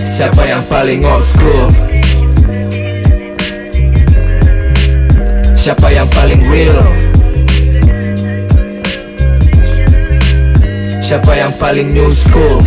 Siapa 0.01 0.41
yang 0.49 0.65
paling 0.65 1.05
old 1.05 1.21
school? 1.21 1.69
Siapa 5.53 5.93
yang 5.93 6.09
paling 6.09 6.41
real? 6.49 6.81
Siapa 11.05 11.31
yang 11.37 11.53
paling 11.61 11.93
new 11.93 12.09
school? 12.09 12.65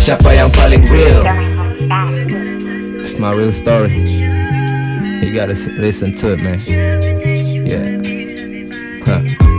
Siapa 0.00 0.32
yang 0.32 0.48
paling 0.56 0.88
real? 0.88 1.20
It's 3.04 3.20
my 3.20 3.36
real 3.36 3.52
story. 3.52 3.92
You 5.20 5.36
gotta 5.36 5.52
listen 5.76 6.16
to 6.24 6.32
it 6.32 6.40
man 6.40 6.95
Huh. 9.06 9.55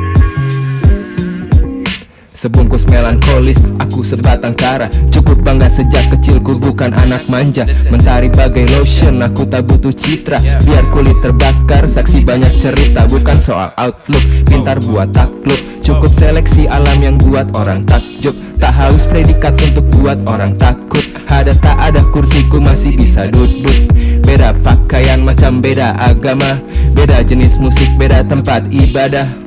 Sebungkus 2.37 2.85
melankolis, 2.85 3.57
aku 3.81 4.05
sebatang 4.05 4.53
kara. 4.53 4.93
Cukup 5.09 5.41
bangga 5.41 5.65
sejak 5.73 6.13
kecilku 6.13 6.61
bukan 6.61 6.93
anak 6.93 7.25
manja. 7.25 7.65
Mentari 7.89 8.29
bagai 8.29 8.69
lotion, 8.77 9.25
aku 9.25 9.49
tak 9.49 9.65
butuh 9.65 9.89
citra. 9.89 10.37
Biar 10.61 10.85
kulit 10.93 11.17
terbakar, 11.17 11.89
saksi 11.89 12.21
banyak 12.21 12.53
cerita. 12.61 13.09
Bukan 13.09 13.41
soal 13.41 13.73
outlook, 13.73 14.21
pintar 14.45 14.77
buat 14.85 15.09
takluk. 15.17 15.57
Cukup 15.81 16.13
seleksi 16.13 16.69
alam 16.69 17.01
yang 17.01 17.17
buat 17.17 17.49
orang 17.57 17.81
takjub. 17.89 18.37
Tak 18.61 18.69
haus 18.85 19.09
predikat 19.09 19.57
untuk 19.57 19.89
buat 19.97 20.21
orang 20.29 20.53
takut. 20.61 21.09
Ada 21.33 21.57
tak 21.57 21.81
ada 21.81 22.05
kursiku 22.13 22.61
masih 22.61 22.93
bisa 23.01 23.25
duduk. 23.33 23.89
Beda 24.21 24.53
pakaian 24.61 25.25
macam 25.25 25.57
beda 25.57 25.97
agama. 25.97 26.61
Beda 26.93 27.17
jenis 27.25 27.57
musik, 27.57 27.89
beda 27.97 28.21
tempat 28.29 28.69
ibadah 28.69 29.46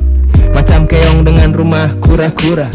Macam 0.51 0.87
keong 0.87 1.23
dengan 1.23 1.55
rumah 1.55 1.95
kura-kura. 2.03 2.69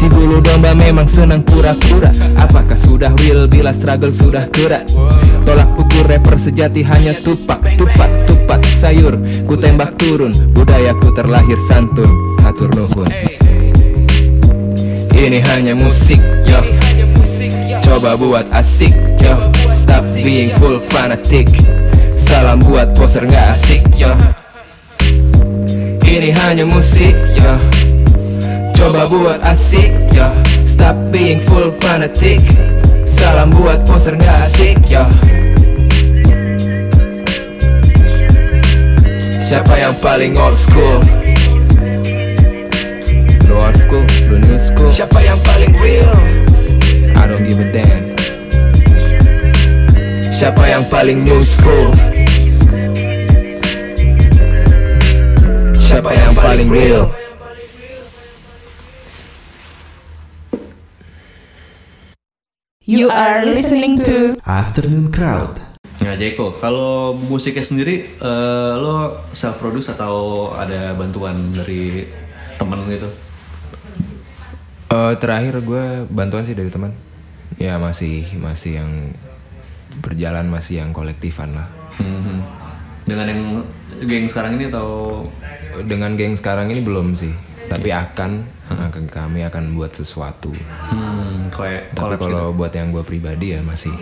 Si 0.00 0.08
bulu 0.08 0.40
domba 0.40 0.72
memang 0.72 1.04
senang 1.04 1.44
pura-pura 1.44 2.08
Apakah 2.40 2.72
sudah 2.72 3.12
real 3.20 3.44
bila 3.44 3.68
struggle 3.68 4.08
sudah 4.08 4.48
kerat 4.48 4.88
Tolak 5.44 5.68
ukur 5.76 6.08
rapper 6.08 6.40
sejati 6.40 6.80
hanya 6.80 7.12
tupak 7.20 7.60
Tupat, 7.76 8.24
tupat 8.24 8.64
sayur. 8.64 9.20
Ku 9.44 9.60
tembak 9.60 10.00
turun 10.00 10.32
Budayaku 10.56 11.12
terlahir 11.12 11.60
santun. 11.60 12.08
Hatur 12.40 12.72
nuhun. 12.72 13.12
Ini 15.12 15.44
hanya 15.52 15.76
musik 15.76 16.24
yo. 16.48 16.64
Coba 17.84 18.16
buat 18.16 18.48
asik 18.56 18.96
yo. 19.20 19.52
Stop 19.68 20.00
being 20.16 20.56
full 20.56 20.80
fanatic. 20.88 21.52
Salam 22.16 22.64
buat 22.64 22.96
poser 22.96 23.28
gak 23.28 23.52
asik 23.52 23.84
yo 24.00 24.16
ini 26.10 26.34
hanya 26.34 26.66
musik, 26.66 27.14
ya 27.38 27.54
Coba 28.74 29.06
buat 29.06 29.38
asik, 29.46 29.94
ya 30.10 30.34
Stop 30.66 30.98
being 31.14 31.38
full 31.46 31.70
fanatic 31.78 32.42
Salam 33.06 33.54
buat 33.54 33.86
poser 33.86 34.18
gak 34.18 34.50
asik, 34.50 34.82
ya 34.90 35.06
Siapa 39.38 39.74
yang 39.78 39.94
paling 40.02 40.34
old 40.34 40.58
school? 40.58 40.98
Lu 43.46 43.54
old 43.54 43.78
school, 43.78 44.02
lu 44.26 44.42
new 44.42 44.58
school 44.58 44.90
Siapa 44.90 45.22
yang 45.22 45.38
paling 45.46 45.78
real? 45.78 46.10
I 47.14 47.30
don't 47.30 47.46
give 47.46 47.62
a 47.62 47.66
damn 47.70 48.18
Siapa 50.34 50.66
yang 50.66 50.82
paling 50.90 51.22
new 51.22 51.46
school? 51.46 52.09
Siapa 55.90 56.14
yang 56.14 56.38
paling 56.38 56.70
real? 56.70 57.10
You 62.86 63.10
are 63.10 63.42
listening 63.42 63.98
to 64.06 64.38
Afternoon 64.46 65.10
Crowd. 65.10 65.58
Nah, 65.98 66.14
Jeko, 66.14 66.54
kalau 66.62 67.18
musiknya 67.18 67.66
sendiri 67.66 68.06
eh, 68.06 68.72
lo 68.78 69.18
self 69.34 69.58
produce 69.58 69.90
atau 69.90 70.54
ada 70.54 70.94
bantuan 70.94 71.50
dari 71.58 72.06
temen 72.54 72.86
gitu? 72.86 73.10
Eh, 74.94 75.14
terakhir 75.18 75.58
gue 75.58 76.06
bantuan 76.06 76.46
sih 76.46 76.54
dari 76.54 76.70
teman. 76.70 76.94
Ya 77.58 77.82
masih 77.82 78.30
masih 78.38 78.78
yang 78.78 79.10
berjalan 79.98 80.46
masih 80.46 80.86
yang 80.86 80.94
kolektifan 80.94 81.50
lah. 81.58 81.66
Mhm. 81.98 82.38
Dengan 83.10 83.26
yang 83.26 83.42
geng 84.06 84.30
sekarang 84.30 84.54
ini 84.54 84.70
atau 84.70 85.26
Dengan 85.80 86.14
geng 86.14 86.34
sekarang 86.34 86.68
ini 86.68 86.80
belum 86.80 87.14
sih, 87.14 87.30
tapi 87.66 87.88
akan 87.88 88.42
akan 88.68 89.04
kami 89.06 89.42
akan 89.42 89.74
buat 89.74 89.90
sesuatu. 89.90 90.50
hmm, 90.50 91.50
kayak 91.50 91.94
Tapi 91.94 92.14
kalau 92.16 92.50
buat 92.50 92.70
yang 92.70 92.90
gue 92.90 93.02
pribadi 93.02 93.54
ya 93.54 93.60
masih 93.60 93.92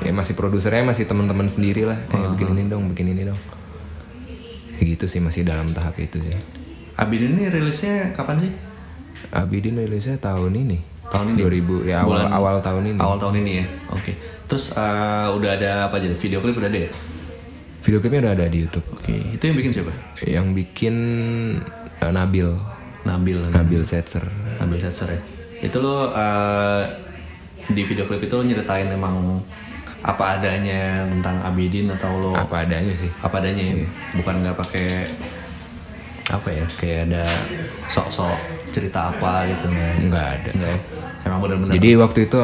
ya 0.00 0.10
masih 0.10 0.34
produsernya 0.34 0.82
masih 0.84 1.02
teman-teman 1.04 1.46
sendiri 1.46 1.82
lah 1.82 1.98
eh 1.98 2.26
bikin 2.30 2.54
ini 2.54 2.70
dong 2.70 2.86
bikin 2.88 3.10
ini 3.10 3.26
dong 3.26 3.38
gitu 4.76 5.06
sih 5.06 5.18
masih 5.18 5.42
dalam 5.42 5.70
tahap 5.70 5.98
itu 5.98 6.20
sih 6.20 6.34
Abidin 6.94 7.34
ini 7.34 7.50
rilisnya 7.50 8.14
kapan 8.14 8.38
sih? 8.38 8.52
Abidin 9.32 9.74
rilisnya 9.76 10.14
tahun 10.16 10.54
ini 10.56 10.78
Tahun 11.04 11.26
ini? 11.28 11.42
2000 11.42 11.90
ya 11.90 11.96
awal 12.00 12.22
Bulan- 12.22 12.30
awal 12.32 12.54
tahun 12.60 12.84
ini 12.86 12.98
Awal 12.98 13.18
tahun 13.18 13.34
ini 13.40 13.52
ya. 13.54 13.64
Oke. 13.90 14.12
Terus 14.46 14.64
eh, 14.72 15.26
udah 15.28 15.50
ada 15.52 15.70
apa 15.86 15.98
aja? 15.98 16.10
Video 16.12 16.38
klip 16.38 16.54
udah 16.54 16.66
ada 16.66 16.80
ya? 16.80 16.90
Video 17.84 18.00
klipnya 18.00 18.20
udah 18.24 18.32
ada 18.32 18.46
di 18.48 18.64
YouTube 18.64 18.86
Oke. 18.96 19.12
Itu 19.36 19.44
yang 19.44 19.56
bikin 19.60 19.72
siapa? 19.76 19.92
yang 20.24 20.46
bikin 20.56 20.94
eh, 22.00 22.12
Nabil 22.12 22.48
Nabil. 23.04 23.38
Nabil 23.52 23.82
Setzer 23.84 24.24
Nabil 24.56 24.80
Setzer 24.80 25.12
ya. 25.12 25.20
Itu 25.60 25.84
lo 25.84 26.08
eh, 26.16 26.82
di 27.68 27.84
video 27.84 28.08
klip 28.08 28.24
itu 28.24 28.34
lo 28.34 28.44
nyeritain 28.44 28.88
emang 28.88 29.40
apa 30.04 30.36
adanya 30.36 31.08
tentang 31.08 31.40
Abidin 31.44 31.88
atau 31.88 32.12
lo 32.20 32.32
apa 32.36 32.64
adanya 32.64 32.92
sih 32.96 33.08
apa 33.20 33.40
adanya 33.40 33.72
ya? 33.72 33.76
Bukan 34.16 34.34
nggak 34.40 34.56
pakai 34.56 34.88
apa 36.32 36.48
ya? 36.48 36.64
Kayak 36.80 37.00
ada 37.12 37.24
sok-sok 37.92 38.36
cerita 38.72 39.12
apa 39.12 39.44
gitu 39.48 39.68
nggak? 39.68 39.94
nggak 40.08 40.26
ada 40.40 40.50
Enggak 40.56 40.72
ya? 40.72 40.80
Emang 41.24 41.40
bener-bener. 41.40 41.72
Jadi 41.80 41.90
waktu 41.96 42.18
itu 42.28 42.36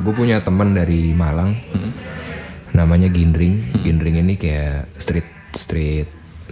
gue 0.00 0.14
punya 0.16 0.40
teman 0.40 0.72
dari 0.72 1.12
Malang, 1.12 1.60
namanya 2.74 3.08
Gindring. 3.08 3.86
Gindring 3.86 4.20
ini 4.20 4.34
kayak 4.34 4.90
street 4.98 5.28
street 5.54 6.08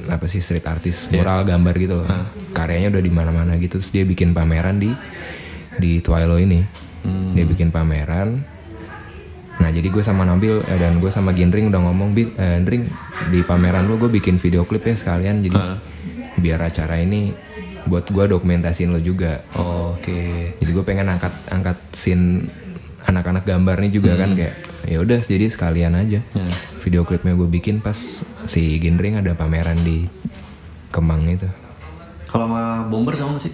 apa 0.08 0.24
sih 0.24 0.40
street 0.40 0.64
artis 0.64 1.10
mural 1.12 1.44
gambar 1.44 1.74
gitu 1.76 1.94
loh. 2.00 2.08
Karyanya 2.56 2.94
udah 2.94 3.02
di 3.02 3.12
mana-mana 3.12 3.52
gitu. 3.58 3.76
Terus 3.76 3.90
dia 3.92 4.06
bikin 4.06 4.32
pameran 4.32 4.78
di 4.78 4.94
di 5.76 5.98
Twilo 6.00 6.38
ini. 6.38 6.62
Dia 7.34 7.44
bikin 7.44 7.74
pameran. 7.74 8.40
Nah 9.58 9.70
jadi 9.70 9.90
gue 9.90 10.00
sama 10.00 10.24
Nabil 10.24 10.62
eh, 10.64 10.78
dan 10.80 11.02
gue 11.02 11.10
sama 11.12 11.34
Gindring 11.36 11.68
udah 11.68 11.82
ngomong, 11.82 12.14
eh, 12.16 12.56
Gindring 12.58 12.88
di 13.30 13.44
pameran 13.44 13.84
lu 13.84 13.98
gue 14.00 14.08
bikin 14.08 14.38
video 14.38 14.64
klip 14.64 14.86
ya 14.86 14.94
sekalian. 14.96 15.42
Jadi 15.42 15.58
biar 16.40 16.62
acara 16.62 16.98
ini 17.02 17.34
buat 17.86 18.06
gue 18.08 18.24
dokumentasiin 18.30 18.94
lo 18.94 19.02
juga. 19.02 19.42
Oh, 19.58 19.98
Oke. 19.98 20.54
Jadi 20.62 20.70
gue 20.70 20.84
pengen 20.86 21.10
angkat 21.10 21.34
angkat 21.50 21.78
scene 21.90 22.46
anak-anak 23.06 23.42
gambar 23.42 23.76
nih 23.82 23.92
juga 23.98 24.14
kan 24.14 24.38
kayak 24.38 24.71
ya 24.84 24.98
udah 24.98 25.18
jadi 25.18 25.46
sekalian 25.46 25.94
aja 25.94 26.20
video 26.80 27.02
klipnya 27.02 27.32
gue 27.32 27.46
bikin 27.46 27.78
pas 27.78 27.94
si 28.44 28.62
Gendring 28.76 29.16
ada 29.16 29.32
pameran 29.32 29.78
di 29.78 30.06
Kemang 30.88 31.24
itu 31.26 31.48
Kalau 32.26 32.46
sama 32.46 32.62
bomber 32.84 33.14
sama 33.14 33.36
sih? 33.36 33.52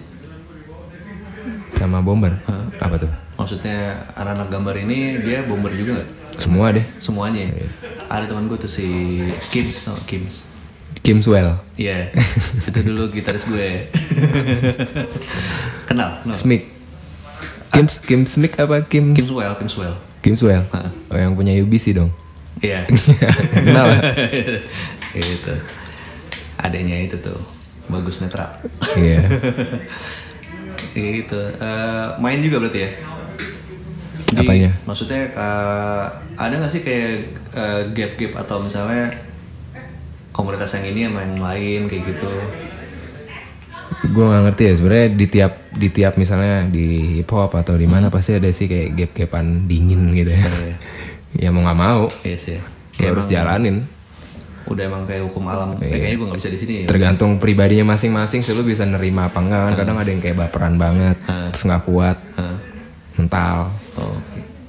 sama 1.71 1.99
Bomber 1.99 2.35
apa 2.75 2.95
tuh 2.97 3.11
Maksudnya 3.35 3.77
anak-anak 4.13 4.47
gambar 4.49 4.75
ini 4.81 4.97
dia 5.21 5.41
bomber 5.41 5.71
juga 5.71 5.95
nggak? 5.97 6.09
semua 6.35 6.71
deh 6.71 6.83
Semuanya. 6.97 7.47
ya? 7.49 7.67
Ada 8.07 8.27
teman 8.27 8.47
gue 8.47 8.57
tuh 8.57 8.67
si 8.67 8.87
Kims, 9.49 9.85
nggak? 9.85 10.03
Kims. 10.05 10.35
Kim 10.99 11.19
Swell 11.19 11.55
Iya, 11.73 12.11
itu 12.67 12.79
dulu 12.81 13.07
gitaris 13.09 13.43
gue. 13.45 13.87
Kenal? 15.87 16.19
kenal. 16.19 16.35
Smith 16.35 16.67
Kim 17.69 17.85
Kim 18.03 18.21
Smith 18.25 18.53
apa 18.55 18.83
Kim 18.83 19.15
Kimswell, 19.15 19.55
Kimswell. 19.55 19.95
Kim 20.19 20.35
Swell 20.35 20.63
Hah. 20.69 20.89
oh 21.09 21.17
yang 21.17 21.33
punya 21.33 21.55
UBC 21.55 21.93
dong 21.93 22.11
Iya. 22.59 22.83
kenal 23.55 23.87
lah. 23.87 24.01
itu. 25.15 25.53
Adanya 26.59 26.99
itu 26.99 27.15
tuh 27.17 27.39
bagus 27.87 28.19
netral. 28.19 28.51
iya 28.93 29.23
gitu. 30.91 31.39
Eh, 31.39 32.07
main 32.19 32.43
juga 32.43 32.59
berarti 32.59 32.79
ya? 32.79 32.91
Di- 34.29 34.43
Apanya? 34.43 34.75
Maksudnya 34.83 35.31
eh, 35.31 36.03
ada 36.35 36.53
nggak 36.53 36.67
sih 36.69 36.83
kayak 36.83 37.11
eh, 37.55 37.81
gap-gap 37.95 38.43
atau 38.43 38.59
misalnya 38.59 39.07
komunitas 40.29 40.75
yang 40.75 40.85
ini 40.85 41.07
sama 41.07 41.23
yang 41.23 41.39
lain 41.39 41.81
kayak 41.87 42.03
gitu? 42.11 42.31
Gue 43.89 44.21
nggak 44.21 44.43
ngerti 44.45 44.63
ya 44.63 44.73
sebenarnya 44.75 45.07
di 45.11 45.25
tiap 45.25 45.53
di 45.71 45.87
tiap 45.89 46.13
misalnya 46.15 46.65
di 46.65 46.85
hip 47.17 47.29
hop 47.29 47.51
atau 47.51 47.73
di 47.73 47.83
mana 47.83 48.07
pasti 48.07 48.33
ada 48.33 48.45
sih 48.47 48.65
kayak 48.65 48.89
gap-gapan 48.93 49.65
dingin 49.65 50.13
gitu 50.13 50.29
ya 50.29 50.45
ya 51.41 51.49
mau 51.49 51.61
nggak 51.61 51.79
mau 51.79 52.05
Iya 52.21 52.37
sih. 52.37 52.57
ya 52.95 53.07
harus 53.07 53.25
jalanin 53.25 53.85
Udah 54.69 54.85
emang 54.85 55.01
kayak 55.01 55.25
hukum 55.25 55.49
alam. 55.49 55.81
Eh, 55.81 55.89
kayaknya 55.89 56.13
gue 56.13 56.27
nggak 56.29 56.39
bisa 56.39 56.49
di 56.53 56.59
sini. 56.59 56.73
ya. 56.75 56.85
tergantung 56.85 57.41
pribadinya 57.41 57.89
masing-masing 57.89 58.39
sih 58.39 58.53
lu 58.53 58.61
bisa 58.61 58.85
nerima 58.85 59.25
apa 59.25 59.41
enggak 59.41 59.61
kan 59.63 59.73
kadang 59.75 59.97
ada 59.97 60.05
yang 60.07 60.21
kayak 60.21 60.37
baperan 60.37 60.77
banget 60.77 61.17
terus 61.49 61.63
nggak 61.65 61.83
kuat 61.83 62.17
Hah. 62.35 62.57
mental 63.15 63.73
Oh, 63.97 64.15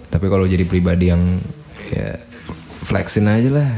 tapi 0.09 0.27
kalau 0.27 0.43
jadi 0.43 0.65
pribadi 0.65 1.07
yang 1.07 1.39
ya 1.87 2.17
flexin 2.83 3.29
aja 3.29 3.47
lah 3.53 3.71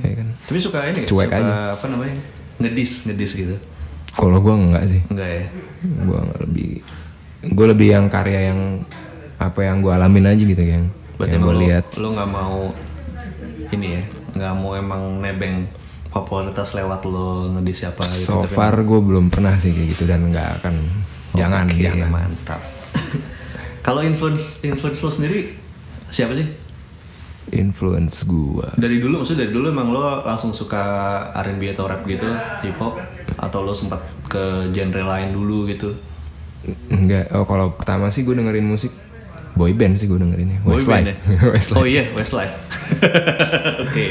ya 0.00 0.12
kan 0.16 0.28
Tapi 0.40 0.58
suka 0.58 0.78
ini? 0.88 1.04
Cuek 1.04 1.28
suka 1.28 1.36
aja. 1.36 1.52
apa 1.76 1.86
namanya? 1.86 2.16
Ngedis, 2.58 3.06
ngedis 3.06 3.32
gitu. 3.36 3.56
Kalau 4.18 4.42
gua 4.42 4.58
enggak 4.58 4.84
sih 4.84 5.00
Enggak 5.06 5.30
ya? 5.30 5.44
nggak 5.78 6.42
lebih 6.42 6.82
gue 7.38 7.66
lebih 7.70 7.88
yang 7.94 8.10
karya 8.10 8.50
yang 8.50 8.82
apa 9.38 9.62
yang 9.62 9.78
gua 9.78 9.94
alamin 9.94 10.26
aja 10.26 10.42
gitu 10.42 10.58
yang 10.58 10.90
Berarti 11.14 11.34
yang 11.34 11.42
gue 11.46 11.56
lihat 11.62 11.84
lo 11.94 12.08
nggak 12.12 12.30
mau 12.30 12.58
ini 13.68 13.88
ya? 13.94 14.02
Nggak 14.34 14.54
mau 14.54 14.70
emang 14.74 15.02
nebeng 15.18 15.66
popularitas 16.08 16.74
lewat 16.74 17.02
lo 17.04 17.52
ngedis 17.54 17.84
siapa 17.84 18.02
gitu. 18.10 18.32
so 18.32 18.42
far 18.44 18.74
gue 18.80 18.96
belum 18.96 19.28
pernah 19.28 19.54
sih 19.54 19.70
kayak 19.70 19.88
gitu 19.92 20.06
dan 20.06 20.26
nggak 20.26 20.62
akan 20.62 20.74
jangan 21.36 21.66
Oke, 21.68 21.78
jangan 21.78 22.08
mantap. 22.10 22.60
Kalau 23.82 24.00
influence 24.02 24.58
influence 24.62 24.98
lo 25.00 25.10
sendiri 25.10 25.54
siapa 26.08 26.34
sih? 26.34 26.48
influence 27.48 28.28
gua 28.28 28.76
Dari 28.76 29.00
dulu 29.00 29.24
maksudnya 29.24 29.48
dari 29.48 29.52
dulu 29.52 29.66
emang 29.72 29.88
lo 29.88 30.20
langsung 30.20 30.52
suka 30.52 30.84
R&B 31.32 31.72
atau 31.72 31.88
rap 31.88 32.04
gitu, 32.04 32.28
hip 32.60 32.76
hop 32.76 33.00
atau 33.38 33.62
lo 33.62 33.72
sempat 33.72 33.98
ke 34.26 34.42
genre 34.70 35.02
lain 35.06 35.30
dulu 35.30 35.64
gitu? 35.66 35.94
enggak 36.90 37.30
oh 37.32 37.46
kalau 37.46 37.70
pertama 37.70 38.10
sih 38.10 38.22
gue 38.22 38.34
dengerin 38.34 38.66
musik 38.66 38.90
boy 39.54 39.72
band 39.72 39.94
sih 39.94 40.04
gue 40.04 40.14
dengerinnya 40.14 40.58
Boy 40.60 40.78
band 40.78 41.06
Westlife 41.06 41.10
ya? 41.10 41.16
Westlife 41.54 41.78
Oh 41.78 41.86
iya, 41.86 42.04
Westlife. 42.12 42.54
Oke. 43.84 44.06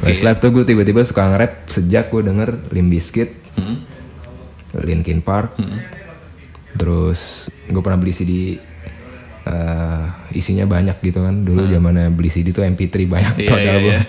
Westlife 0.00 0.38
tuh 0.38 0.50
gue 0.50 0.62
tiba-tiba 0.62 1.02
suka 1.02 1.26
nge-rap 1.26 1.66
sejak 1.66 2.08
gue 2.08 2.22
denger 2.22 2.50
Limp 2.70 2.88
Bizkit, 2.88 3.30
Hmm. 3.50 3.82
Linkin 4.76 5.18
Park, 5.20 5.58
terus 6.72 7.50
gue 7.66 7.82
pernah 7.82 7.98
beli 7.98 8.14
CD 8.14 8.32
eh, 9.50 10.04
isinya 10.32 10.64
banyak 10.64 11.02
gitu 11.02 11.20
kan 11.20 11.42
dulu 11.42 11.66
zamannya 11.66 12.06
beli 12.08 12.28
CD 12.28 12.50
tuh 12.50 12.62
MP3 12.62 12.94
banyak 13.04 13.34
Iya, 13.36 13.44
tuh 13.44 13.56
ada 13.58 13.70
album. 13.72 13.88
iya. 13.88 14.00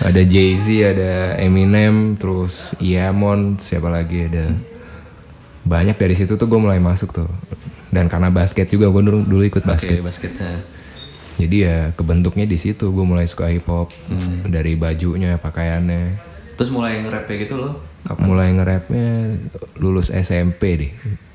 ada 0.00 0.20
Jay 0.22 0.50
Z, 0.54 0.66
ada 0.88 1.12
Eminem, 1.36 1.94
terus 2.14 2.54
Iamon, 2.78 3.58
siapa 3.58 3.88
lagi 3.88 4.24
ada 4.24 4.54
banyak 5.62 5.94
dari 5.96 6.14
situ 6.14 6.34
tuh 6.34 6.46
gue 6.46 6.58
mulai 6.58 6.78
masuk 6.78 7.10
tuh 7.12 7.30
dan 7.88 8.06
karena 8.06 8.28
basket 8.28 8.66
juga 8.66 8.88
gue 8.88 9.02
dulu, 9.04 9.20
dulu 9.22 9.42
ikut 9.44 9.62
basket 9.62 9.94
Oke, 9.94 10.04
basketnya. 10.04 10.52
jadi 11.34 11.56
ya 11.58 11.76
kebentuknya 11.92 12.44
di 12.44 12.56
situ 12.56 12.88
gue 12.88 13.04
mulai 13.04 13.24
suka 13.24 13.46
hip 13.46 13.66
hop 13.66 13.90
Hmm. 14.04 14.42
dari 14.44 14.74
bajunya 14.74 15.36
pakaiannya 15.36 16.30
Terus 16.52 16.68
mulai 16.68 17.00
nge-rap 17.00 17.26
gitu 17.26 17.56
lo? 17.56 17.78
mulai 18.18 18.50
nge-rapnya 18.50 19.38
lulus 19.76 20.10
SMP 20.10 20.62
deh 20.74 20.92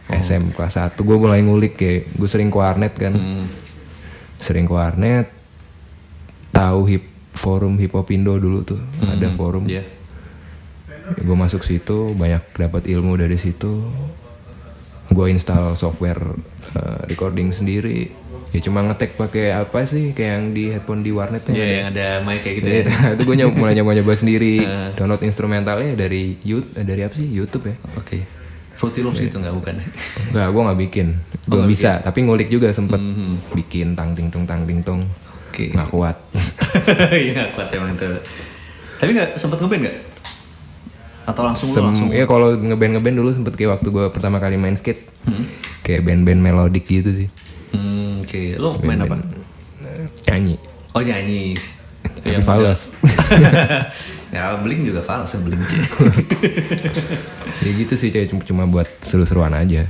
SM 0.08 0.56
kelas 0.56 0.80
1 0.80 0.96
gue 0.96 1.18
mulai 1.20 1.44
ngulik 1.44 1.76
kayak 1.76 2.16
gue 2.16 2.30
sering 2.30 2.48
ke 2.48 2.58
warnet 2.58 2.94
kan. 2.96 3.14
Hmm. 3.14 3.46
sering 4.38 4.70
ke 4.70 4.74
warnet. 4.74 5.28
Tahu 6.54 6.80
hip 6.88 7.04
forum 7.36 7.78
hip 7.78 7.94
hop 7.94 8.08
Indo 8.10 8.38
dulu 8.40 8.64
tuh. 8.64 8.82
Ada 9.04 9.34
forum. 9.36 9.68
Iya. 9.68 9.84
gue 11.08 11.38
masuk 11.40 11.64
situ 11.64 12.12
banyak 12.20 12.44
dapat 12.56 12.84
ilmu 12.92 13.16
dari 13.16 13.36
situ. 13.40 13.84
Gue 15.08 15.32
install 15.32 15.80
software 15.80 16.20
eh, 16.76 17.00
recording 17.08 17.52
sendiri. 17.56 18.12
Ya 18.56 18.60
cuma 18.64 18.80
ngetek 18.84 19.20
pakai 19.20 19.52
apa 19.56 19.84
sih? 19.84 20.16
Kayak 20.16 20.32
yang 20.32 20.46
di 20.56 20.64
headphone 20.72 21.04
di 21.04 21.12
warnet 21.12 21.44
Iya, 21.52 21.68
yang 21.84 21.88
ada 21.92 22.08
mic 22.24 22.44
kayak 22.44 22.56
gitu 22.64 22.68
ya. 22.68 22.76
itu, 22.84 22.92
itu 22.92 23.22
gue 23.28 23.36
nyoba, 23.44 23.56
mulai 23.60 23.74
nyoba-nyoba 23.76 24.14
sendiri. 24.16 24.64
Download 25.00 25.24
instrumentalnya 25.24 25.96
dari 26.00 26.40
YouTube 26.44 26.76
dari 26.80 27.02
apa 27.04 27.16
sih? 27.16 27.28
YouTube 27.28 27.72
ya. 27.72 27.76
Oke. 28.00 28.38
Fruity 28.78 29.02
Loops 29.02 29.18
gitu 29.20 29.36
nggak 29.36 29.52
bukan? 29.52 29.76
Enggak, 30.30 30.48
gue 30.48 30.62
nggak 30.64 30.80
bikin 30.82 31.08
belum 31.44 31.66
bisa 31.66 31.98
tapi 32.00 32.22
ngulik 32.22 32.48
juga 32.48 32.70
sempet 32.70 33.00
bikin 33.52 33.94
tang 33.94 34.12
ting 34.12 34.28
tung 34.28 34.44
tang 34.44 34.64
ting 34.64 34.80
tung 34.80 35.02
Oke. 35.48 35.72
nggak 35.72 35.90
kuat 35.90 36.18
Iya 37.14 37.32
nggak 37.34 37.50
kuat 37.52 37.68
emang 37.72 37.92
itu. 37.92 38.06
Tapi 38.96 39.10
nggak 39.12 39.30
sempat 39.36 39.58
ngeband 39.58 39.82
nggak? 39.84 39.98
Atau 41.26 41.44
langsung 41.44 41.68
Sem 41.68 41.84
langsung? 41.84 42.08
ya 42.10 42.24
kalau 42.24 42.54
ngeband 42.54 42.94
ngeband 42.94 43.16
dulu 43.18 43.30
sempet 43.32 43.54
kayak 43.54 43.76
waktu 43.76 43.88
gue 43.90 44.06
pertama 44.10 44.38
kali 44.38 44.56
main 44.56 44.74
skate 44.74 45.04
kayak 45.82 46.02
band-band 46.02 46.40
melodik 46.40 46.86
gitu 46.86 47.10
sih 47.10 47.28
Hmm, 47.68 48.24
Oke, 48.24 48.56
lo 48.56 48.80
main 48.80 48.96
apa? 48.98 49.20
nyanyi 50.26 50.56
Oh 50.94 51.02
nyanyi. 51.02 51.52
tapi 52.18 52.40
fals 52.40 52.96
ya 54.38 54.54
Blink 54.62 54.86
juga 54.86 55.02
fals 55.02 55.34
Blink 55.42 55.66
sih. 55.66 55.82
ya 57.66 57.72
gitu 57.74 57.94
sih 57.98 58.14
kayak 58.14 58.30
cuma, 58.30 58.42
cuma 58.46 58.64
buat 58.70 58.86
seru-seruan 59.02 59.58
aja 59.58 59.90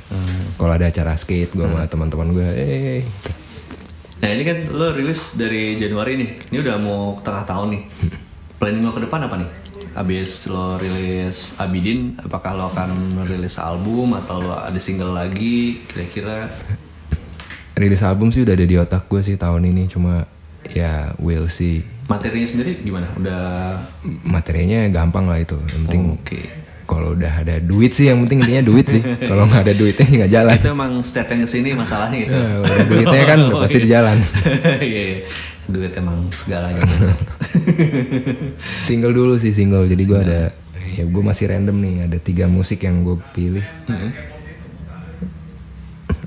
kalau 0.56 0.74
ada 0.74 0.88
acara 0.88 1.14
skate 1.20 1.52
gue 1.52 1.68
sama 1.68 1.84
teman-teman 1.86 2.32
gue 2.32 2.48
eh 2.56 3.04
Nah 4.18 4.34
ini 4.34 4.42
kan 4.42 4.58
lo 4.74 4.98
rilis 4.98 5.38
dari 5.38 5.78
Januari 5.78 6.18
nih, 6.18 6.30
ini 6.50 6.58
udah 6.66 6.76
mau 6.82 7.22
tengah 7.22 7.46
tahun 7.46 7.78
nih. 7.78 7.84
Planning 8.58 8.84
lo 8.90 8.92
ke 8.98 9.02
depan 9.06 9.30
apa 9.30 9.38
nih? 9.38 9.50
Abis 9.94 10.50
lo 10.50 10.82
rilis 10.82 11.54
Abidin, 11.62 12.18
apakah 12.18 12.58
lo 12.58 12.74
akan 12.74 13.22
rilis 13.30 13.62
album 13.62 14.18
atau 14.18 14.42
lo 14.42 14.58
ada 14.58 14.80
single 14.82 15.14
lagi? 15.14 15.86
Kira-kira 15.86 16.50
Rilis 17.78 18.02
album 18.02 18.34
sih 18.34 18.42
udah 18.42 18.58
ada 18.58 18.66
di 18.66 18.74
otak 18.74 19.06
gue 19.06 19.22
sih 19.22 19.38
tahun 19.38 19.70
ini, 19.70 19.86
cuma 19.86 20.26
ya 20.74 21.14
we'll 21.22 21.46
see. 21.46 21.86
Materinya 22.08 22.48
sendiri 22.48 22.72
gimana? 22.82 23.08
Udah 23.20 23.42
Materinya 24.24 24.88
gampang 24.90 25.28
lah 25.28 25.40
itu, 25.44 25.60
yang 25.60 25.82
penting 25.88 26.04
Oke. 26.16 26.42
kalau 26.88 27.14
udah 27.14 27.44
ada 27.44 27.60
duit 27.60 27.92
sih, 27.92 28.08
yang 28.08 28.24
penting 28.24 28.48
intinya 28.48 28.64
duit 28.64 28.88
sih. 28.88 29.04
kalau 29.30 29.44
nggak 29.46 29.64
ada 29.68 29.74
duitnya 29.76 30.08
nggak 30.08 30.32
jalan. 30.32 30.56
itu 30.56 30.72
emang 30.72 30.92
step 31.04 31.28
yang 31.28 31.42
ke 31.44 31.50
sini 31.52 31.70
masalahnya 31.76 32.18
gitu. 32.24 32.34
Nah, 32.34 32.56
udah 32.64 32.78
duitnya 32.88 33.24
kan 33.28 33.40
udah 33.44 33.60
pasti 33.68 33.80
di 33.84 33.90
jalan. 33.92 34.18
Iya, 34.88 35.02
iya. 35.04 35.20
Duit 35.68 35.92
emang 36.00 36.32
segalanya. 36.32 36.80
Single 38.88 39.12
dulu 39.12 39.36
sih 39.36 39.52
single, 39.52 39.84
jadi 39.92 40.04
gue 40.08 40.20
ada 40.24 40.42
ya 40.96 41.04
gue 41.04 41.24
masih 41.24 41.52
random 41.52 41.78
nih, 41.84 41.96
ada 42.08 42.18
tiga 42.24 42.48
musik 42.48 42.88
yang 42.88 43.04
gue 43.04 43.20
pilih. 43.36 43.68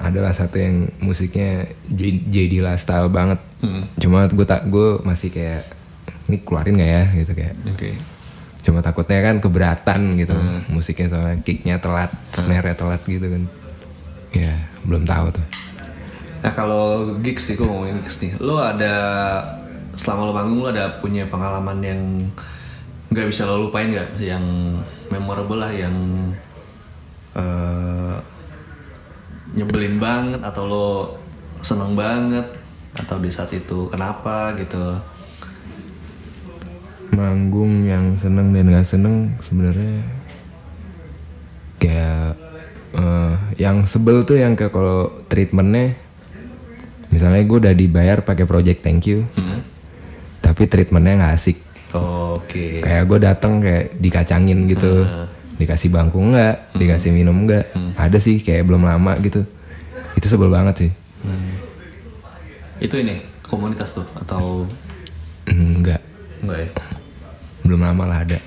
adalah 0.01 0.33
satu 0.33 0.57
yang 0.57 0.89
musiknya 1.05 1.69
JD 1.93 2.65
lah 2.65 2.77
style 2.81 3.13
banget. 3.61 3.87
Cuma 4.01 4.19
gue 4.27 4.47
tak 4.49 4.63
gue 4.67 4.89
masih 5.05 5.29
kayak 5.29 5.65
ini 6.27 6.37
keluarin 6.43 6.81
gak 6.81 6.91
ya 6.91 7.05
gitu 7.23 7.33
kayak. 7.37 7.55
Oke. 7.71 7.91
Cuma 8.61 8.85
takutnya 8.85 9.21
kan 9.25 9.37
keberatan 9.41 10.21
gitu 10.21 10.37
musiknya 10.69 11.09
soalnya 11.09 11.37
kicknya 11.41 11.81
telat, 11.81 12.13
snare-nya 12.37 12.77
telat 12.77 13.03
gitu 13.09 13.25
kan. 13.25 13.43
Ya 14.37 14.55
belum 14.85 15.09
tahu 15.09 15.33
tuh. 15.33 15.47
Nah 16.41 16.53
kalau 16.57 17.17
gigs 17.21 17.49
nih, 17.49 17.57
gue 17.57 17.67
ngomongin 17.69 18.01
gigs 18.05 18.19
nih. 18.21 18.33
Lo 18.41 18.61
ada 18.61 18.95
selama 19.97 20.31
lo 20.31 20.33
manggung 20.33 20.61
lo 20.65 20.69
ada 20.73 21.01
punya 21.01 21.29
pengalaman 21.29 21.79
yang 21.85 22.01
nggak 23.13 23.27
bisa 23.29 23.45
lo 23.45 23.69
lupain 23.69 23.93
nggak? 23.93 24.21
Yang 24.21 24.45
memorable 25.13 25.61
lah, 25.61 25.73
yang 25.73 25.95
eh, 27.37 28.17
nyebelin 29.57 29.99
banget 29.99 30.41
atau 30.41 30.65
lo 30.65 30.89
seneng 31.61 31.93
banget 31.93 32.60
atau 32.97 33.17
di 33.23 33.31
saat 33.31 33.51
itu 33.55 33.87
kenapa 33.93 34.55
gitu? 34.59 34.99
Manggung 37.15 37.87
yang 37.87 38.15
seneng 38.15 38.55
dan 38.55 38.71
gak 38.71 38.87
seneng 38.87 39.35
sebenarnya 39.43 40.03
kayak 41.81 42.39
eh, 42.95 43.35
yang 43.59 43.87
sebel 43.87 44.23
tuh 44.27 44.39
yang 44.39 44.55
kayak 44.55 44.73
kalau 44.75 45.27
treatmentnya 45.27 45.97
misalnya 47.11 47.43
gue 47.43 47.59
udah 47.67 47.75
dibayar 47.75 48.23
pakai 48.23 48.47
project 48.47 48.83
thank 48.83 49.07
you. 49.07 49.27
Tapi 50.41 50.67
treatmentnya 50.67 51.15
nggak 51.21 51.35
asik. 51.37 51.59
Oke. 51.91 52.87
kayak 52.87 53.03
gue 53.03 53.19
datang 53.19 53.59
kayak 53.59 53.99
dikacangin 53.99 54.71
gitu. 54.71 55.07
Dikasih 55.59 55.93
bangku 55.93 56.23
enggak 56.23 56.73
dikasih 56.73 57.11
minum 57.13 57.37
enggak 57.45 57.69
ada 57.99 58.19
sih 58.23 58.39
kayak 58.41 58.67
belum 58.67 58.87
lama 58.87 59.19
gitu. 59.21 59.43
Itu 60.15 60.27
sebel 60.31 60.51
banget 60.51 60.75
sih 60.87 60.91
Itu 62.81 62.97
ini 62.97 63.21
komunitas 63.45 63.93
tuh 63.93 64.07
atau 64.17 64.65
enggak 65.45 66.01
enggak 66.41 66.59
ya? 66.65 66.71
belum 67.67 67.81
lama 67.85 68.05
lah 68.09 68.19
ada 68.25 68.41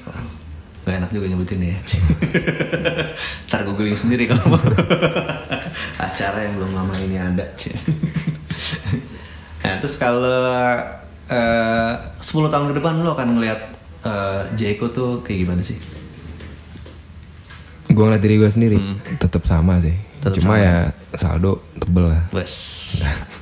Gak 0.84 1.00
enak 1.00 1.15
juga 1.15 1.32
nyebutin 1.32 1.63
ya 1.63 1.80
Ntar 3.48 3.63
googling 3.63 3.96
sendiri 3.96 4.28
kalau 4.28 4.58
mau 4.58 4.63
Acara 6.06 6.43
yang 6.43 6.60
belum 6.60 6.76
lama 6.76 6.91
ini 7.00 7.15
ada. 7.15 7.46
Nah 9.63 9.80
terus 9.80 9.96
kalau 9.96 10.52
eh, 11.32 11.93
10 12.19 12.52
tahun 12.52 12.65
ke 12.67 12.84
depan 12.84 13.00
lo 13.00 13.15
akan 13.15 13.39
ngeliat 13.39 13.62
eh, 14.04 14.41
Jeko 14.60 14.91
tuh 14.91 15.24
kayak 15.24 15.48
gimana 15.48 15.63
sih? 15.63 15.80
Gue 17.93 18.03
ngeliat 18.03 18.19
diri 18.19 18.36
gue 18.36 18.49
sendiri 18.49 18.77
tetap 19.17 19.43
sama 19.43 19.77
sih 19.77 19.93
Tetep 20.19 20.39
cuma 20.39 20.56
ya 20.56 20.88
saldo 21.13 21.60
tebel 21.75 22.08
lah 22.08 22.23
Wes 22.32 22.53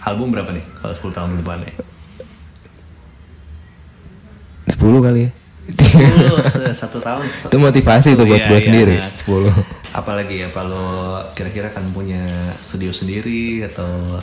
Album 0.02 0.30
berapa 0.30 0.50
nih 0.50 0.66
kalau 0.76 0.94
10 0.94 1.14
tahun 1.14 1.30
depan 1.38 1.58
ya? 1.62 1.74
10 4.68 4.78
kali 5.02 5.22
ya 5.22 5.32
Oh, 5.72 6.42
se- 6.52 6.74
satu 6.74 6.98
tahun 7.00 7.22
itu 7.24 7.56
motivasi 7.56 8.10
tuh 8.12 8.26
buat 8.26 8.40
Iya, 8.40 8.50
gue 8.50 8.58
iya, 8.58 8.66
sendiri 8.66 8.96
nah. 8.98 9.14
10 9.14 9.94
Apalagi 9.94 10.36
ya 10.40 10.48
kalau 10.50 10.90
kira-kira 11.32 11.70
kan 11.70 11.86
punya 11.92 12.20
studio 12.58 12.90
sendiri 12.92 13.62
atau 13.64 14.18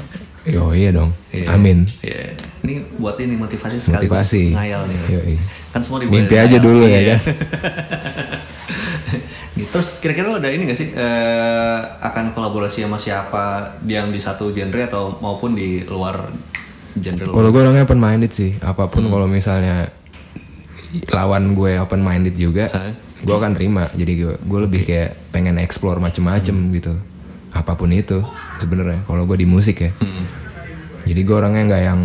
Yo 0.44 0.72
iya 0.72 0.90
dong 0.90 1.14
Iya. 1.30 1.46
amin 1.50 1.86
Iya. 2.00 2.34
Ini 2.58 2.74
buat 2.94 3.16
ini 3.16 3.32
motivasi 3.34 3.78
sekali 3.78 4.04
Motivasi. 4.04 4.50
ngayal 4.50 4.82
nih. 4.84 4.98
Yoi. 5.10 5.36
Kan 5.70 5.80
semua 5.80 6.02
dimulai 6.02 6.20
Mimpi 6.20 6.34
aja 6.36 6.48
ngayal. 6.50 6.60
dulu 6.60 6.80
ya 6.82 6.90
Iya. 6.90 7.00
kan? 7.06 7.20
Terus 9.64 9.98
kira-kira 9.98 10.28
lo 10.28 10.36
ada 10.36 10.46
ini 10.46 10.62
gak 10.64 10.78
sih 10.78 10.88
eh, 10.90 11.78
akan 11.98 12.30
kolaborasi 12.30 12.84
sama 12.84 12.96
siapa 12.96 13.44
yang 13.82 14.08
di 14.08 14.18
satu 14.18 14.50
genre 14.50 14.82
atau 14.84 15.18
maupun 15.18 15.52
di 15.52 15.82
luar 15.82 16.30
genre? 16.94 17.26
Kalau 17.28 17.48
gue 17.48 17.60
orangnya 17.60 17.82
open 17.82 17.98
minded 17.98 18.30
sih, 18.30 18.54
apa 18.58 18.86
pun 18.86 19.02
Hmm. 19.02 19.10
kalau 19.10 19.26
misalnya 19.26 19.90
lawan 21.10 21.52
gue 21.52 21.76
open 21.76 22.00
minded 22.00 22.34
juga, 22.34 22.70
Hah? 22.70 22.92
gue 23.18 23.34
akan 23.34 23.52
terima. 23.52 23.90
Jadi 23.92 24.12
gue 24.16 24.34
gue 24.36 24.60
lebih 24.62 24.80
kayak 24.84 25.30
pengen 25.30 25.58
explore 25.58 25.98
macem-macem 25.98 26.54
Hmm. 26.54 26.72
gitu, 26.72 26.92
apa 27.50 27.72
pun 27.74 27.90
itu 27.90 28.22
sebenarnya. 28.58 29.04
Kalau 29.04 29.24
gue 29.24 29.36
di 29.36 29.46
musik 29.46 29.80
ya, 29.80 29.90
Hmm. 29.94 30.24
jadi 31.04 31.20
gue 31.20 31.34
orangnya 31.34 31.62
nggak 31.66 31.82
yang 31.84 32.00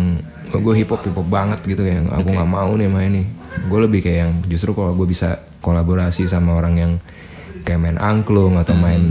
gue 0.54 0.74
hip 0.76 0.86
hop 0.88 1.02
hip 1.02 1.16
hop 1.16 1.26
banget 1.26 1.58
gitu 1.64 1.82
yang 1.82 2.06
aku 2.08 2.30
nggak 2.30 2.46
mau 2.46 2.70
nih 2.74 2.86
main 2.86 3.10
nih. 3.10 3.26
Gue 3.66 3.80
lebih 3.82 4.00
kayak 4.00 4.18
yang 4.20 4.32
justru 4.46 4.70
kalau 4.70 4.92
gue 4.92 5.06
bisa 5.06 5.38
kolaborasi 5.58 6.28
sama 6.28 6.54
orang 6.54 6.74
yang 6.76 6.92
kayak 7.64 7.80
main 7.80 7.96
angklung 7.96 8.54
atau 8.54 8.72
Hmm. 8.72 8.82
main 8.82 9.02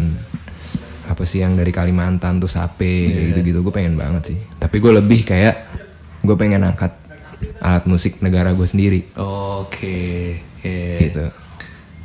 apa 1.03 1.23
sih 1.23 1.39
yang 1.39 1.53
dari 1.53 1.69
Kalimantan 1.69 2.37
tuh 2.37 2.47
sape 2.47 2.85
Iya. 2.85 3.11
kayak 3.11 3.25
gitu-gitu 3.33 3.59
gue 3.61 3.73
pengen 3.73 3.93
banget 3.93 4.23
sih 4.25 4.37
tapi 4.55 4.77
gue 4.77 4.91
lebih 4.93 5.21
kayak 5.23 5.67
gue 6.19 6.35
pengen 6.35 6.63
angkat 6.63 6.95
alat 7.59 7.83
musik 7.83 8.17
negara 8.19 8.51
gue 8.51 8.63
sendiri 8.63 9.11
Oke. 9.13 10.39
Iya. 10.59 10.97
gitu 11.01 11.25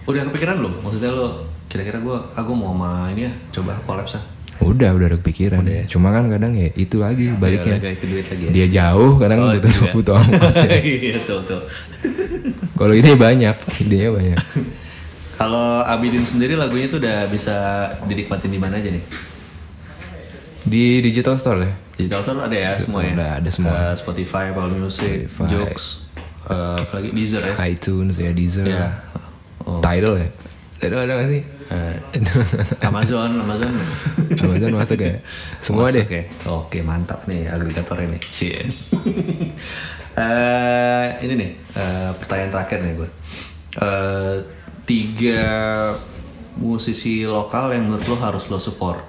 Udah 0.05 0.25
kepikiran 0.25 0.57
belum? 0.57 0.73
Maksudnya 0.81 1.11
lo 1.11 1.27
kira-kira 1.69 2.01
gue 2.01 2.17
aku 2.33 2.51
mau 2.51 2.73
sama 2.73 2.91
ini 3.13 3.29
ya 3.29 3.33
coba 3.53 3.77
collab 3.83 4.09
sah. 4.09 4.25
udah 4.59 4.91
udah 4.91 5.07
ada 5.07 5.17
kepikiran 5.17 5.63
cuma 5.87 6.11
kan 6.11 6.27
kadang 6.27 6.51
ya 6.51 6.67
itu 6.75 6.99
lagi 6.99 7.31
baliknya 7.31 7.79
Iya, 7.79 7.95
duit 8.03 8.27
lagi 8.27 8.43
ya? 8.43 8.51
dia 8.51 8.67
jauh 8.75 9.15
kadang 9.15 9.39
Oh, 9.39 9.53
butuh 9.55 9.73
butuh 9.95 10.15
ongkos 10.19 10.57
ya. 10.67 10.71
Iya 10.77 11.19
tuh 11.23 11.39
tuh. 11.45 11.63
kalau 12.75 12.91
ini 12.91 13.15
banyak 13.15 13.55
idenya 13.79 14.11
banyak 14.11 14.35
Kalau 15.39 15.87
Abidin 15.87 16.27
sendiri 16.27 16.59
lagunya 16.59 16.91
tuh 16.91 16.99
udah 16.99 17.31
bisa 17.31 17.55
dinikmatin 18.05 18.51
di 18.51 18.59
mana 18.59 18.77
aja 18.77 18.91
nih? 18.91 19.05
di 20.69 21.01
digital 21.01 21.41
store 21.41 21.65
ya 21.65 21.73
Digital 21.97 22.21
Store 22.21 22.41
ada 22.45 22.53
ya 22.53 22.73
semua 22.77 23.01
ya? 23.03 23.13
Udah 23.17 23.31
ada 23.41 23.51
semua. 23.51 23.73
Eh, 23.75 23.95
Spotify, 23.97 24.53
Apple 24.53 24.71
Music, 24.71 25.27
Spotify. 25.27 25.49
Joox, 25.49 25.79
eh, 26.47 26.77
apa 26.77 26.93
lagi 26.95 27.09
Deezer 27.11 27.43
ya? 27.43 27.55
iTunes 27.65 28.15
ya 28.21 28.31
Deezer 28.31 28.67
Iya. 28.69 28.87
Oh. 29.65 29.81
Tidal 29.81 30.15
ya 30.15 30.29
Tidal 30.79 31.01
ada 31.09 31.15
gak 31.19 31.31
sih 31.33 31.43
Eh, 31.69 31.95
Amazon, 32.89 33.45
Amazon. 33.45 33.73
Amazon 34.41 34.73
masuk 34.73 34.99
ya 35.01 35.21
semua 35.61 35.89
Masuk 35.89 36.01
deh 36.01 36.07
ya? 36.09 36.25
Oke 36.49 36.81
mantap 36.81 37.25
nih 37.25 37.45
agregator 37.45 37.97
ini. 38.01 38.19
Cie. 38.21 38.65
Eh, 40.19 41.07
ini 41.23 41.35
nih 41.39 41.51
eh, 41.79 42.11
pertanyaan 42.19 42.51
terakhir 42.51 42.79
nih 42.83 42.93
gue. 42.99 43.09
Eh, 43.79 44.37
tiga 44.89 45.45
musisi 46.57 47.29
lokal 47.29 47.77
yang 47.77 47.93
menurut 47.93 48.09
lo 48.09 48.17
harus 48.17 48.49
lo 48.49 48.57
support, 48.57 49.05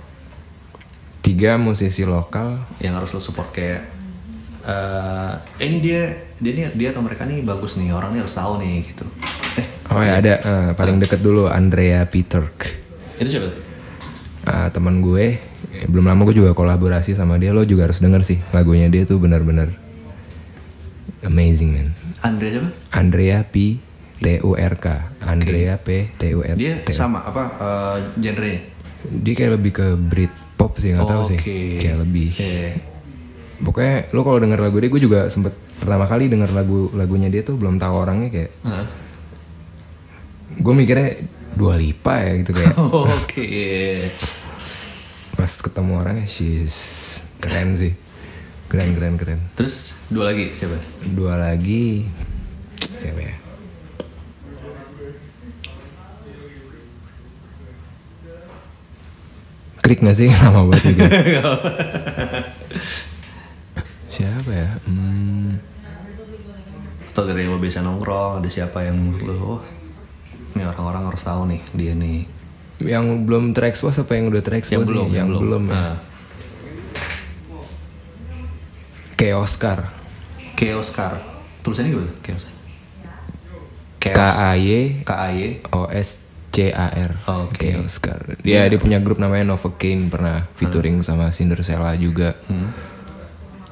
tiga 1.24 1.56
musisi 1.56 2.04
lokal 2.04 2.68
yang 2.84 3.00
harus 3.00 3.15
lo 3.15 3.24
support 3.24 3.56
kayak 3.56 3.88
eh 4.68 5.34
ini 5.63 5.80
dia 5.80 6.02
dia 6.38 6.52
nih 6.52 6.76
dia 6.76 6.92
atau 6.92 7.00
mereka 7.00 7.24
nih 7.24 7.39
bagus 7.48 7.80
nih 7.80 7.96
orang 7.96 8.12
nih 8.12 8.22
harus 8.28 8.36
tahu 8.36 8.60
nih 8.60 8.84
gitu. 8.92 9.08
Eh 9.56 9.68
oh 9.96 10.04
ya 10.04 10.20
ada 10.20 10.34
eh, 10.44 10.70
paling 10.76 11.00
deket 11.00 11.24
dulu 11.24 11.48
Andrea 11.48 12.04
Peterk 12.06 12.76
itu 13.18 13.39
siapa? 13.39 13.50
Ah, 14.46 14.68
teman 14.70 15.00
gue 15.00 15.39
belum 15.88 16.06
lama 16.06 16.28
gue 16.28 16.44
juga 16.44 16.52
kolaborasi 16.52 17.15
sama 17.15 17.39
dia 17.39 17.56
lo 17.56 17.63
juga 17.63 17.88
harus 17.88 18.04
denger 18.04 18.22
sih 18.22 18.39
lagunya 18.52 18.92
dia 18.92 19.08
tuh 19.08 19.15
benar-benar 19.15 19.72
amazing 21.24 21.72
man 21.72 21.88
Andre 22.20 22.48
siapa? 22.52 22.70
Andrea 22.92 23.48
P 23.48 23.80
T 24.19 24.43
U 24.43 24.55
R 24.55 24.73
K. 24.79 24.88
Andrea 25.23 25.79
P 25.79 26.12
T 26.15 26.23
U 26.36 26.43
R 26.43 26.55
Dia 26.60 26.84
T 26.84 26.91
sama 26.91 27.23
apa 27.23 27.43
eh, 27.60 27.97
genrenya? 28.19 28.79
dia 28.99 29.32
kayak 29.32 29.53
lebih 29.55 29.71
ke 29.71 29.88
Britpop 29.95 30.75
sih 30.75 30.91
nggak 30.91 31.08
tahu 31.08 31.23
sih. 31.32 31.39
Kayak 31.79 32.03
lebih. 32.03 32.29
Pokoknya 33.63 34.12
lo 34.12 34.21
kalau 34.27 34.39
denger 34.43 34.60
lagu 34.60 34.77
dia 34.79 34.89
gue 34.91 35.01
juga 35.03 35.19
sempet 35.32 35.55
pertama 35.79 36.03
kali 36.08 36.27
denger 36.27 36.51
lagu 36.51 36.91
lagunya 36.91 37.32
dia 37.32 37.43
tuh 37.43 37.55
belum 37.55 37.79
tahu 37.79 37.95
orangnya 37.95 38.27
kayak 38.32 38.51
gue 40.60 40.73
mikirnya 40.75 41.15
dua 41.55 41.79
lipa 41.79 42.19
ya 42.19 42.32
gitu 42.43 42.51
kayak. 42.51 42.75
Oke. 43.23 43.47
pas 45.39 45.55
ketemu 45.55 45.91
orangnya 45.95 46.27
she's 46.27 46.77
keren 47.39 47.71
sih. 47.79 47.95
Keren 48.67 48.99
keren 48.99 49.15
keren. 49.15 49.39
Terus 49.55 49.95
dua 50.12 50.36
lagi 50.36 50.51
siapa? 50.51 50.75
dua 51.15 51.39
lagi 51.39 52.03
siapa 52.99 53.21
ya 53.23 53.36
krik 59.89 60.06
gak 60.06 60.13
sih 60.13 60.30
lama 60.45 60.69
banget 60.69 60.93
juga 60.93 61.10
siapa 64.13 64.52
ya 64.54 64.69
hmm, 64.86 65.58
Atau 67.10 67.25
dari 67.25 67.49
yang 67.49 67.58
lo 67.58 67.60
biasa 67.60 67.82
nongkrong, 67.82 68.38
ada 68.38 68.49
siapa 68.54 68.86
yang 68.86 69.02
menurut 69.02 69.25
lo, 69.25 69.34
oh, 69.34 69.60
ini 70.54 70.62
orang-orang 70.62 71.10
harus 71.10 71.25
tahu 71.25 71.49
nih, 71.49 71.62
dia 71.73 71.97
nih. 71.97 72.30
yang 72.86 73.25
belum 73.25 73.58
terekspos 73.58 73.97
apa 73.97 74.13
yang 74.13 74.30
udah 74.30 74.45
terekspos 74.45 74.78
Yang 74.78 74.86
belum, 74.93 75.08
yang, 75.10 75.28
belum, 75.34 75.63
ya. 75.65 75.73
Nah, 75.73 75.95
kayak 79.17 79.41
Oscar 79.41 79.89
Kayak 80.54 80.84
Oscar. 80.84 81.15
Tulisannya 81.63 81.95
gimana? 81.95 82.13
Kayak 82.19 82.38
Oscar. 82.43 82.56
K 83.99 84.08
A 84.19 84.52
Y 84.60 85.04
K 85.08 85.12
A 85.12 85.28
Y. 85.32 85.63
O 85.71 85.88
S 85.88 86.29
C 86.49 86.69
A 86.69 86.89
R 86.89 87.12
Oke. 87.45 87.62
kayak 87.62 87.83
Oscar 87.83 88.19
dia 88.39 88.65
dia 88.65 88.77
punya 88.77 88.97
grup 88.97 89.17
namanya 89.17 89.53
Novocaine 89.53 90.07
pernah 90.07 90.45
featuring 90.53 90.99
sama 90.99 91.29
Cinderella 91.29 91.93
juga 91.93 92.33
Hmm. 92.45 92.69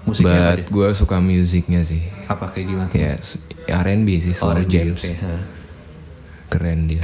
Musiknya 0.03 0.55
but 0.55 0.71
gue 0.71 0.87
suka 0.93 1.19
musiknya 1.19 1.83
sih 1.83 1.99
Apa 2.25 2.47
kayak 2.47 2.65
gimana? 2.65 2.89
Yes, 2.91 3.35
R&B 3.67 4.07
sih, 4.17 4.31
slow 4.31 4.55
jams. 4.63 5.03
oke, 5.03 5.11
ha. 5.19 5.35
Keren 6.47 6.87
dia. 6.87 7.03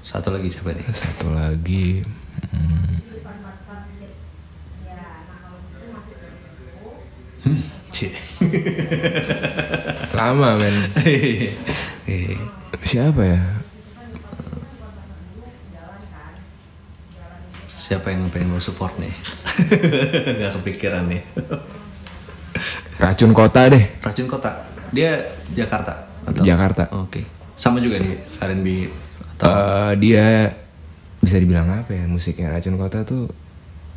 Satu 0.00 0.32
lagi 0.32 0.48
siapa 0.48 0.72
nih? 0.72 0.88
Satu 0.88 1.28
lagi, 1.28 2.00
hmm, 2.48 2.92
Cie. 7.90 8.12
lama 10.12 10.56
men. 10.56 10.76
Eh, 12.04 12.36
Siapa 12.88 13.20
ya? 13.20 13.40
Siapa 17.78 18.10
yang 18.10 18.26
pengen 18.28 18.50
lo 18.50 18.58
support 18.58 18.98
nih? 18.98 19.12
Gak 20.42 20.52
kepikiran 20.58 21.06
nih. 21.06 21.22
Racun 22.98 23.30
Kota 23.30 23.70
deh. 23.70 23.84
Racun 24.02 24.26
Kota. 24.26 24.50
Dia 24.90 25.14
Jakarta 25.54 25.94
atau? 26.26 26.42
Jakarta. 26.42 26.90
Oke. 26.98 27.22
Sama 27.54 27.78
juga 27.78 27.98
di 27.98 28.18
R&B 28.18 28.66
atau 29.38 29.46
Eh, 29.46 29.92
dia 30.02 30.50
bisa 31.18 31.38
dibilang 31.38 31.70
apa 31.70 31.94
ya? 31.94 32.04
Musiknya 32.04 32.50
Racun 32.50 32.74
Kota 32.74 33.06
tuh 33.06 33.30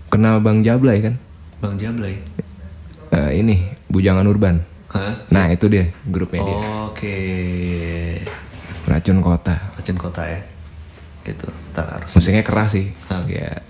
kenal 0.07 0.37
Bang 0.39 0.61
Jablay 0.61 1.01
kan? 1.01 1.17
Bang 1.57 1.81
Jablay. 1.81 2.21
Eh, 3.09 3.31
ini 3.35 3.65
Bujangan 3.89 4.23
Urban. 4.23 4.61
Hah? 4.93 5.25
Nah 5.31 5.49
itu 5.49 5.65
dia 5.65 5.89
grupnya 6.05 6.45
dia. 6.45 6.57
Oke. 6.85 7.17
Racun 8.85 9.19
Kota. 9.19 9.73
Racun 9.73 9.97
Kota 9.97 10.21
ya. 10.27 10.41
Gitu. 11.25 11.47
Ntar 11.73 11.85
harus. 11.97 12.11
Musiknya 12.13 12.41
keras 12.41 12.73
sih, 12.73 12.89
Hah. 13.07 13.21
kayak 13.23 13.61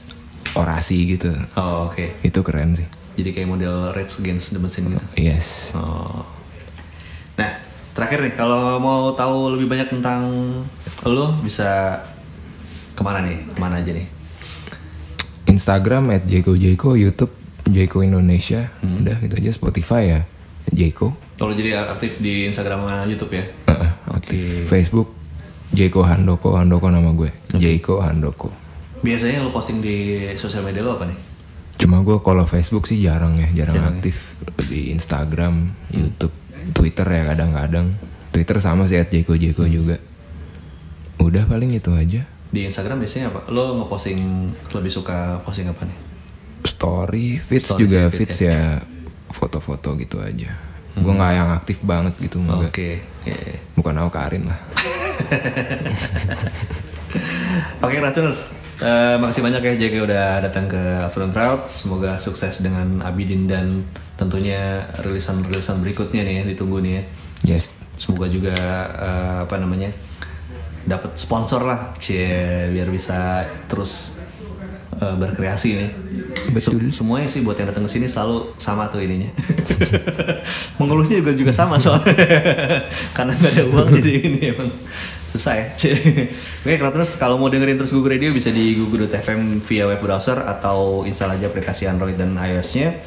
orasi 0.53 1.15
gitu. 1.15 1.31
Oh, 1.55 1.87
oke. 1.87 2.21
Itu 2.21 2.41
keren 2.41 2.75
sih. 2.75 2.87
Jadi 3.15 3.29
kayak 3.31 3.47
model 3.47 3.91
Rage 3.91 4.19
Against 4.19 4.51
the 4.51 4.59
Machine 4.59 4.91
gitu. 4.91 5.05
Yes. 5.15 5.75
Oh. 5.75 6.23
Nah, 7.35 7.51
terakhir 7.91 8.23
nih, 8.23 8.33
kalau 8.35 8.79
mau 8.79 9.11
tahu 9.11 9.55
lebih 9.55 9.67
banyak 9.67 9.91
tentang 9.91 10.21
lo 11.03 11.35
bisa 11.43 12.01
ke 12.91 13.01
mana 13.03 13.23
nih? 13.23 13.37
Ke 13.51 13.59
mana 13.59 13.79
aja 13.79 13.91
nih? 13.91 14.07
Instagram 15.47 16.15
at 16.15 16.23
Jeko 16.23 16.55
Jeko, 16.55 16.95
YouTube 16.95 17.33
Jeko 17.67 18.01
Indonesia, 18.01 18.71
Hmm. 18.79 19.03
udah 19.03 19.15
gitu 19.19 19.35
aja 19.37 19.51
Spotify 19.51 20.01
ya 20.07 20.21
Jeko, 20.71 21.13
Kalau 21.35 21.51
jadi 21.51 21.73
aktif 21.73 22.21
di 22.21 22.45
Instagram 22.45 22.85
sama 22.85 23.03
YouTube 23.03 23.33
ya? 23.33 23.43
Heeh, 23.67 23.91
aktif. 24.13 24.69
Facebook 24.69 25.09
Jeko 25.73 26.05
Handoko, 26.05 26.53
Handoko 26.53 26.87
nama 26.87 27.09
gue, 27.11 27.33
Jeko 27.51 27.97
Handoko. 27.99 28.53
Biasanya 29.01 29.41
lo 29.41 29.49
posting 29.49 29.79
di 29.79 29.97
sosial 30.35 30.61
media 30.61 30.81
lo 30.81 30.95
apa 30.95 31.05
nih? 31.05 31.17
Cuma 31.75 31.99
gue 31.99 32.17
kalau 32.19 32.45
Facebook 32.45 32.85
sih 32.85 33.01
jarang 33.01 33.35
ya, 33.35 33.49
jarang, 33.55 33.75
Jarang 33.75 33.95
ya? 33.95 33.99
aktif 33.99 34.37
di 34.63 34.93
Instagram, 34.93 35.53
YouTube, 35.89 36.33
Twitter 36.71 37.03
ya 37.03 37.23
kadang-kadang. 37.27 37.97
Twitter 38.29 38.57
sama 38.57 38.85
sih 38.85 38.95
Jeko 38.95 39.33
Jeko 39.33 39.65
Hmm. 39.65 39.73
juga. 39.73 39.95
Udah 41.17 41.43
paling 41.43 41.73
itu 41.73 41.89
aja. 41.91 42.21
Di 42.47 42.61
Instagram 42.63 42.99
biasanya 42.99 43.29
apa? 43.29 43.47
Lo 43.47 43.75
ngeposting 43.75 44.19
lebih 44.71 44.91
suka 44.91 45.41
posting 45.41 45.65
apa 45.65 45.83
nih? 45.83 45.97
Story, 46.63 47.27
feeds 47.37 47.67
Story 47.67 47.81
juga 47.81 48.05
feed 48.07 48.29
feeds 48.29 48.37
ya 48.43 48.77
foto-foto 49.29 49.97
gitu 49.97 50.21
aja. 50.21 50.53
Gue 50.93 51.09
nggak 51.09 51.31
yang 51.31 51.49
aktif 51.51 51.81
banget 51.81 52.13
gitu 52.19 52.37
Hmm. 52.37 52.61
Oke. 52.61 53.01
enggak. 53.01 53.25
Iya. 53.25 53.57
Bukan 53.73 53.93
aku 53.95 54.09
Karin 54.11 54.43
lah. 54.45 54.59
Oke 57.81 57.97
Racuners, 57.97 58.53
Eh, 58.81 59.15
makasih 59.21 59.45
banyak 59.45 59.61
ya 59.61 59.73
JG 59.77 59.95
udah 60.01 60.41
datang 60.41 60.65
ke 60.65 60.81
Afternoon 61.05 61.29
Crowd. 61.29 61.69
Semoga 61.69 62.17
sukses 62.17 62.65
dengan 62.65 62.97
Abidin 63.05 63.45
dan 63.45 63.85
tentunya 64.17 64.81
rilisan-rilisan 65.05 65.85
berikutnya 65.85 66.25
nih 66.25 66.35
ya, 66.41 66.43
ditunggu 66.49 66.81
nih 66.81 66.93
ya. 66.97 67.03
Yes. 67.57 67.77
Semoga 68.01 68.25
juga 68.25 68.57
eh, 68.97 69.37
apa 69.45 69.55
namanya 69.61 69.93
dapat 70.81 71.13
sponsor 71.13 71.61
lah, 71.61 71.93
cie 72.01 72.25
biar 72.73 72.89
bisa 72.89 73.45
terus 73.69 74.17
eh, 74.97 75.13
berkreasi 75.13 75.69
nih. 75.77 75.91
Betul. 76.49 76.89
Se- 76.89 77.05
semuanya 77.05 77.29
sih 77.29 77.45
buat 77.45 77.61
yang 77.61 77.69
datang 77.69 77.85
ke 77.85 77.91
sini 78.01 78.09
selalu 78.09 78.57
sama 78.57 78.89
tuh 78.89 79.05
ininya. 79.05 79.29
Mengeluhnya 80.81 81.21
juga 81.21 81.37
juga 81.37 81.53
sama 81.53 81.77
soalnya. 81.77 82.17
Karena 83.15 83.37
nggak 83.37 83.51
ada 83.61 83.63
uang 83.69 83.89
jadi 84.01 84.11
ini 84.25 84.39
emang 84.57 84.73
susah 85.31 85.53
ya. 85.55 85.65
Oke, 86.63 86.75
kalau 86.75 86.91
terus 86.91 87.15
kalau 87.15 87.35
mau 87.39 87.47
dengerin 87.47 87.79
terus 87.79 87.95
Google 87.95 88.19
Radio 88.19 88.35
bisa 88.35 88.51
di 88.51 88.75
google.fm 88.75 89.63
via 89.63 89.87
web 89.87 90.03
browser 90.03 90.43
atau 90.43 91.07
install 91.07 91.39
aja 91.39 91.47
aplikasi 91.47 91.87
Android 91.87 92.19
dan 92.19 92.35
iOS-nya. 92.35 92.99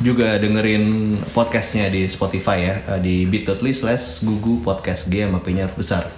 Juga 0.00 0.36
dengerin 0.36 1.16
podcastnya 1.32 1.88
di 1.88 2.04
Spotify 2.04 2.58
ya 2.60 2.74
eh, 2.96 3.00
di 3.00 3.24
bit.ly 3.24 3.72
slash 3.72 4.24
gugu 4.24 4.60
podcast 4.64 5.08
G 5.08 5.24
harus 5.24 5.76
besar. 5.76 6.08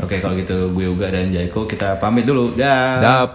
Oke 0.00 0.24
kalau 0.24 0.34
gitu 0.36 0.72
gue 0.72 0.88
Uga 0.88 1.12
dan 1.12 1.32
Jaiko 1.32 1.68
kita 1.68 2.00
pamit 2.00 2.24
dulu. 2.24 2.56
Dah. 2.56 3.00
Dap. 3.00 3.30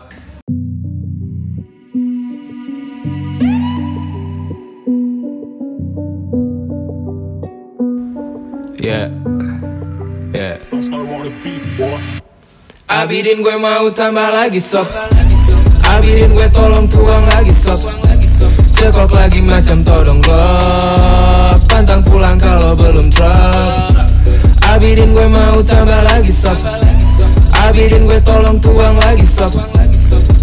Ya. 8.77 9.09
Ya. 10.33 10.59
Abidin 12.87 13.39
gue 13.39 13.55
mau 13.59 13.87
tambah 13.91 14.27
lagi 14.31 14.59
sob. 14.59 14.83
Abidin 15.87 16.35
gue 16.35 16.47
tolong 16.51 16.87
tuang 16.91 17.23
lagi 17.31 17.53
sob. 17.55 17.79
Cekok 18.77 19.09
lagi 19.15 19.41
macam 19.41 19.81
todong 19.81 20.21
glock 20.21 21.57
Pantang 21.65 22.03
pulang 22.03 22.37
kalau 22.37 22.75
belum 22.75 23.07
drop. 23.09 23.95
Abidin 24.67 25.15
gue 25.15 25.27
mau 25.31 25.63
tambah 25.63 26.01
lagi 26.03 26.33
sob. 26.35 26.59
Abidin 27.63 28.03
gue 28.03 28.19
tolong 28.23 28.59
tuang 28.59 28.99
lagi 28.99 29.23
sob. 29.23 29.55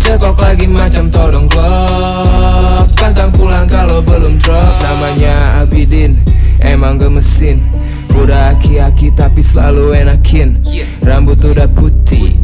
Cekok 0.01 0.37
lagi 0.41 0.65
macam 0.65 1.13
todong 1.13 1.45
glock 1.45 2.89
Pantang 2.97 3.33
pulang 3.37 3.69
kalau 3.69 4.01
belum 4.01 4.41
drop. 4.41 4.81
Namanya 4.81 5.61
Abidin 5.61 6.17
Emang 6.65 6.97
gemesin 6.97 7.74
Udah 8.15 8.55
aki-aki 8.55 9.11
tapi 9.13 9.43
selalu 9.43 9.95
enakin. 9.99 10.63
Rambut 11.03 11.39
udah 11.43 11.69
putih 11.71 11.95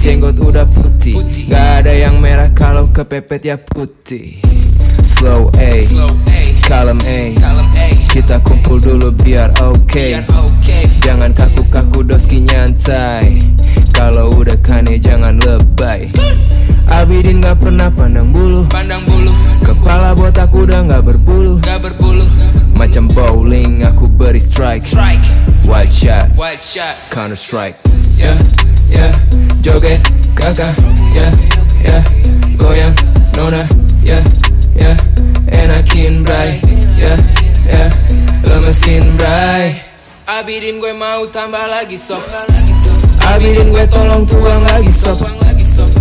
Jenggot 0.01 0.41
udah 0.41 0.65
putih. 0.65 1.21
Gak 1.45 1.85
ada 1.85 1.93
yang 1.93 2.25
merah 2.25 2.49
kalau 2.57 2.89
kepepet 2.89 3.53
ya 3.53 3.57
putih. 3.61 4.41
Slow 5.21 5.53
A 5.61 5.77
Kalem 6.65 6.97
A. 7.05 7.21
Kita 8.09 8.41
kumpul 8.41 8.81
dulu 8.81 9.13
biar 9.13 9.53
oke. 9.61 10.25
Jangan 11.05 11.37
kaku-kaku 11.37 12.01
doski 12.01 12.41
nyantai. 12.49 13.37
Kalau 13.93 14.33
udah 14.41 14.57
kane 14.65 14.97
jangan 14.97 15.37
lebay. 15.45 16.09
Abidin 16.89 17.45
gak 17.45 17.61
pernah 17.61 17.93
pandang 17.93 18.33
bulu. 18.33 18.65
Pandang 18.73 19.05
bulu, 19.05 19.31
Kepala 19.61 20.17
botak 20.17 20.49
udah 20.51 20.81
gak 20.89 21.05
berbulu. 21.05 21.61
Gak 21.61 21.85
berbulu 21.85 22.25
Macam 22.81 23.13
bowling 23.13 23.85
aku 23.85 24.09
beri 24.09 24.41
strike. 24.41 24.81
Strike, 24.81 25.21
Wild 25.69 25.93
shot, 25.93 26.33
wild 26.33 26.65
shot. 26.65 26.97
Counter 27.13 27.37
strike. 27.37 27.77
Ya, 28.17 28.33
ya, 28.89 29.13
joget 29.61 30.01
kakak 30.33 30.73
Ya, 31.13 31.29
ya, 31.85 32.01
goyang 32.57 32.97
nona. 33.37 33.69
Ya, 34.01 34.17
ya, 34.73 34.97
enakin 35.53 36.25
bray. 36.25 36.57
Ya, 36.97 37.13
ya, 37.69 37.85
lemesin 38.49 39.05
bray. 39.21 39.77
Abidin 40.25 40.81
gue 40.81 40.97
mau 40.97 41.29
tambah 41.29 41.67
lagi 41.69 42.01
sob 42.01 42.23
Abidin 43.29 43.77
gue 43.77 43.85
tolong 43.93 44.23
tuang 44.25 44.63
lagi 44.63 44.89
sob 44.89 45.19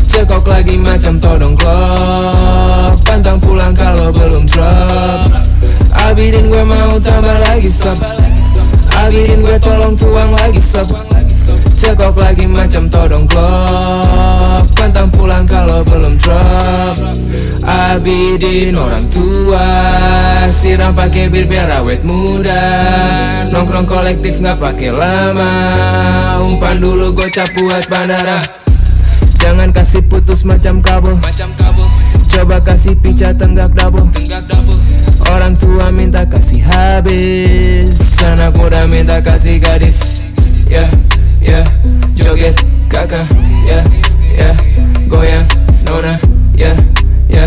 Cekok 0.05 0.45
lagi 0.45 0.77
macam 0.77 1.17
todong 1.17 1.57
glock 1.57 2.93
Pantang 3.09 3.41
pulang 3.41 3.73
kalau 3.73 4.13
belum 4.13 4.45
drop 4.45 5.48
Abidin 6.07 6.47
gue 6.47 6.63
mau 6.63 6.95
tambah 7.01 7.37
lagi 7.43 7.67
sob. 7.67 7.99
Abidin 8.95 9.43
gue 9.43 9.57
tolong 9.59 9.97
tuang 9.99 10.31
lagi 10.37 10.61
sob. 10.61 10.87
Cekok 11.79 12.19
lagi 12.19 12.43
macam 12.43 12.91
todong 12.91 13.23
glock 13.23 14.67
Pantang 14.75 15.07
pulang 15.09 15.47
kalau 15.47 15.83
belum 15.83 16.15
drop. 16.19 16.95
Abidin 17.67 18.75
orang 18.79 19.07
tua. 19.11 19.67
Siram 20.47 20.95
pakai 20.95 21.27
bir 21.27 21.47
biar 21.47 21.71
awet 21.79 22.03
muda. 22.03 22.63
Nongkrong 23.51 23.87
kolektif 23.87 24.39
nggak 24.39 24.59
pakai 24.59 24.91
lama. 24.91 25.51
Umpan 26.43 26.79
dulu 26.79 27.15
gocap 27.15 27.47
buat 27.59 27.87
bandara. 27.91 28.59
Jangan 29.39 29.71
kasih 29.71 30.03
putus 30.03 30.43
macam 30.43 30.83
kabel 30.83 31.15
Coba 32.27 32.59
kasih 32.59 32.91
pica 32.99 33.31
tenggak 33.31 33.71
double 33.71 34.11
Tenggak 34.11 34.43
double 34.51 34.88
Orang 35.29 35.53
tua 35.61 35.93
minta 35.93 36.25
kasih 36.25 36.65
habis 36.65 38.17
Anak 38.19 38.57
muda 38.57 38.83
minta 38.89 39.21
kasih 39.23 39.61
gadis. 39.61 40.27
Ya, 40.65 40.85
ya 41.39 41.61
Joget 42.17 42.57
kakak. 42.89 43.25
Ya, 43.65 43.79
ya 44.35 44.51
Goyang 45.05 45.45
nona. 45.85 46.17
Ya, 46.57 46.75
ya 47.31 47.45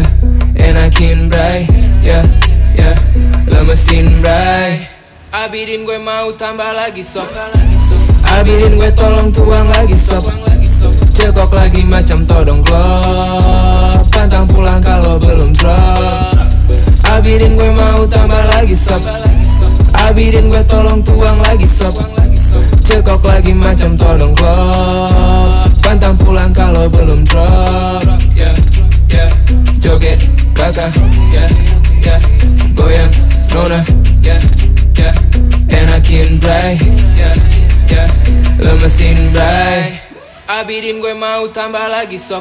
Enakin 0.57 1.29
bray 1.29 1.69
Ya, 2.01 2.25
ya 2.73 2.91
Lemesin 3.45 4.25
bray 4.25 4.89
Abidin 5.33 5.85
gue 5.85 6.01
mau 6.01 6.33
tambah 6.33 6.73
lagi 6.73 7.05
sob 7.05 7.29
Abidin 8.25 8.81
gue 8.81 8.91
tolong 8.97 9.29
tuang 9.35 9.69
lagi 9.69 9.97
sob 9.99 10.25
Cekok 11.13 11.53
lagi 11.53 11.85
macam 11.85 12.25
todong 12.25 12.65
glock 12.65 14.01
Pantang 14.09 14.49
pulang 14.49 14.81
kalau 14.81 15.21
belum 15.21 15.53
drop 15.53 16.52
Abidin 17.13 17.61
gue 17.61 17.71
mau 17.77 18.09
tambah 18.09 18.41
lagi 18.57 18.73
sob. 18.73 19.05
Abidin 20.01 20.49
gue 20.49 20.65
tolong 20.65 21.05
tuang 21.05 21.45
lagi 21.45 21.69
sob. 21.69 21.93
Cekok 22.89 23.21
lagi 23.25 23.53
macam 23.57 23.97
todong 23.97 24.37
glock 24.37 25.71
Pantang 25.85 26.17
pulang 26.17 26.53
kalau 26.57 26.89
belum 26.89 27.21
drop. 27.29 28.01
Joget 29.85 30.25
kakak. 30.57 30.89
Goyang 32.73 33.13
nona. 33.53 33.81
Enakin 35.69 36.41
bray. 36.41 36.81
Lemesin 38.57 39.21
bray. 39.37 40.01
Abidin 40.49 41.05
gue 41.05 41.13
mau 41.13 41.45
tambah 41.53 41.93
lagi 41.93 42.17
sob 42.17 42.41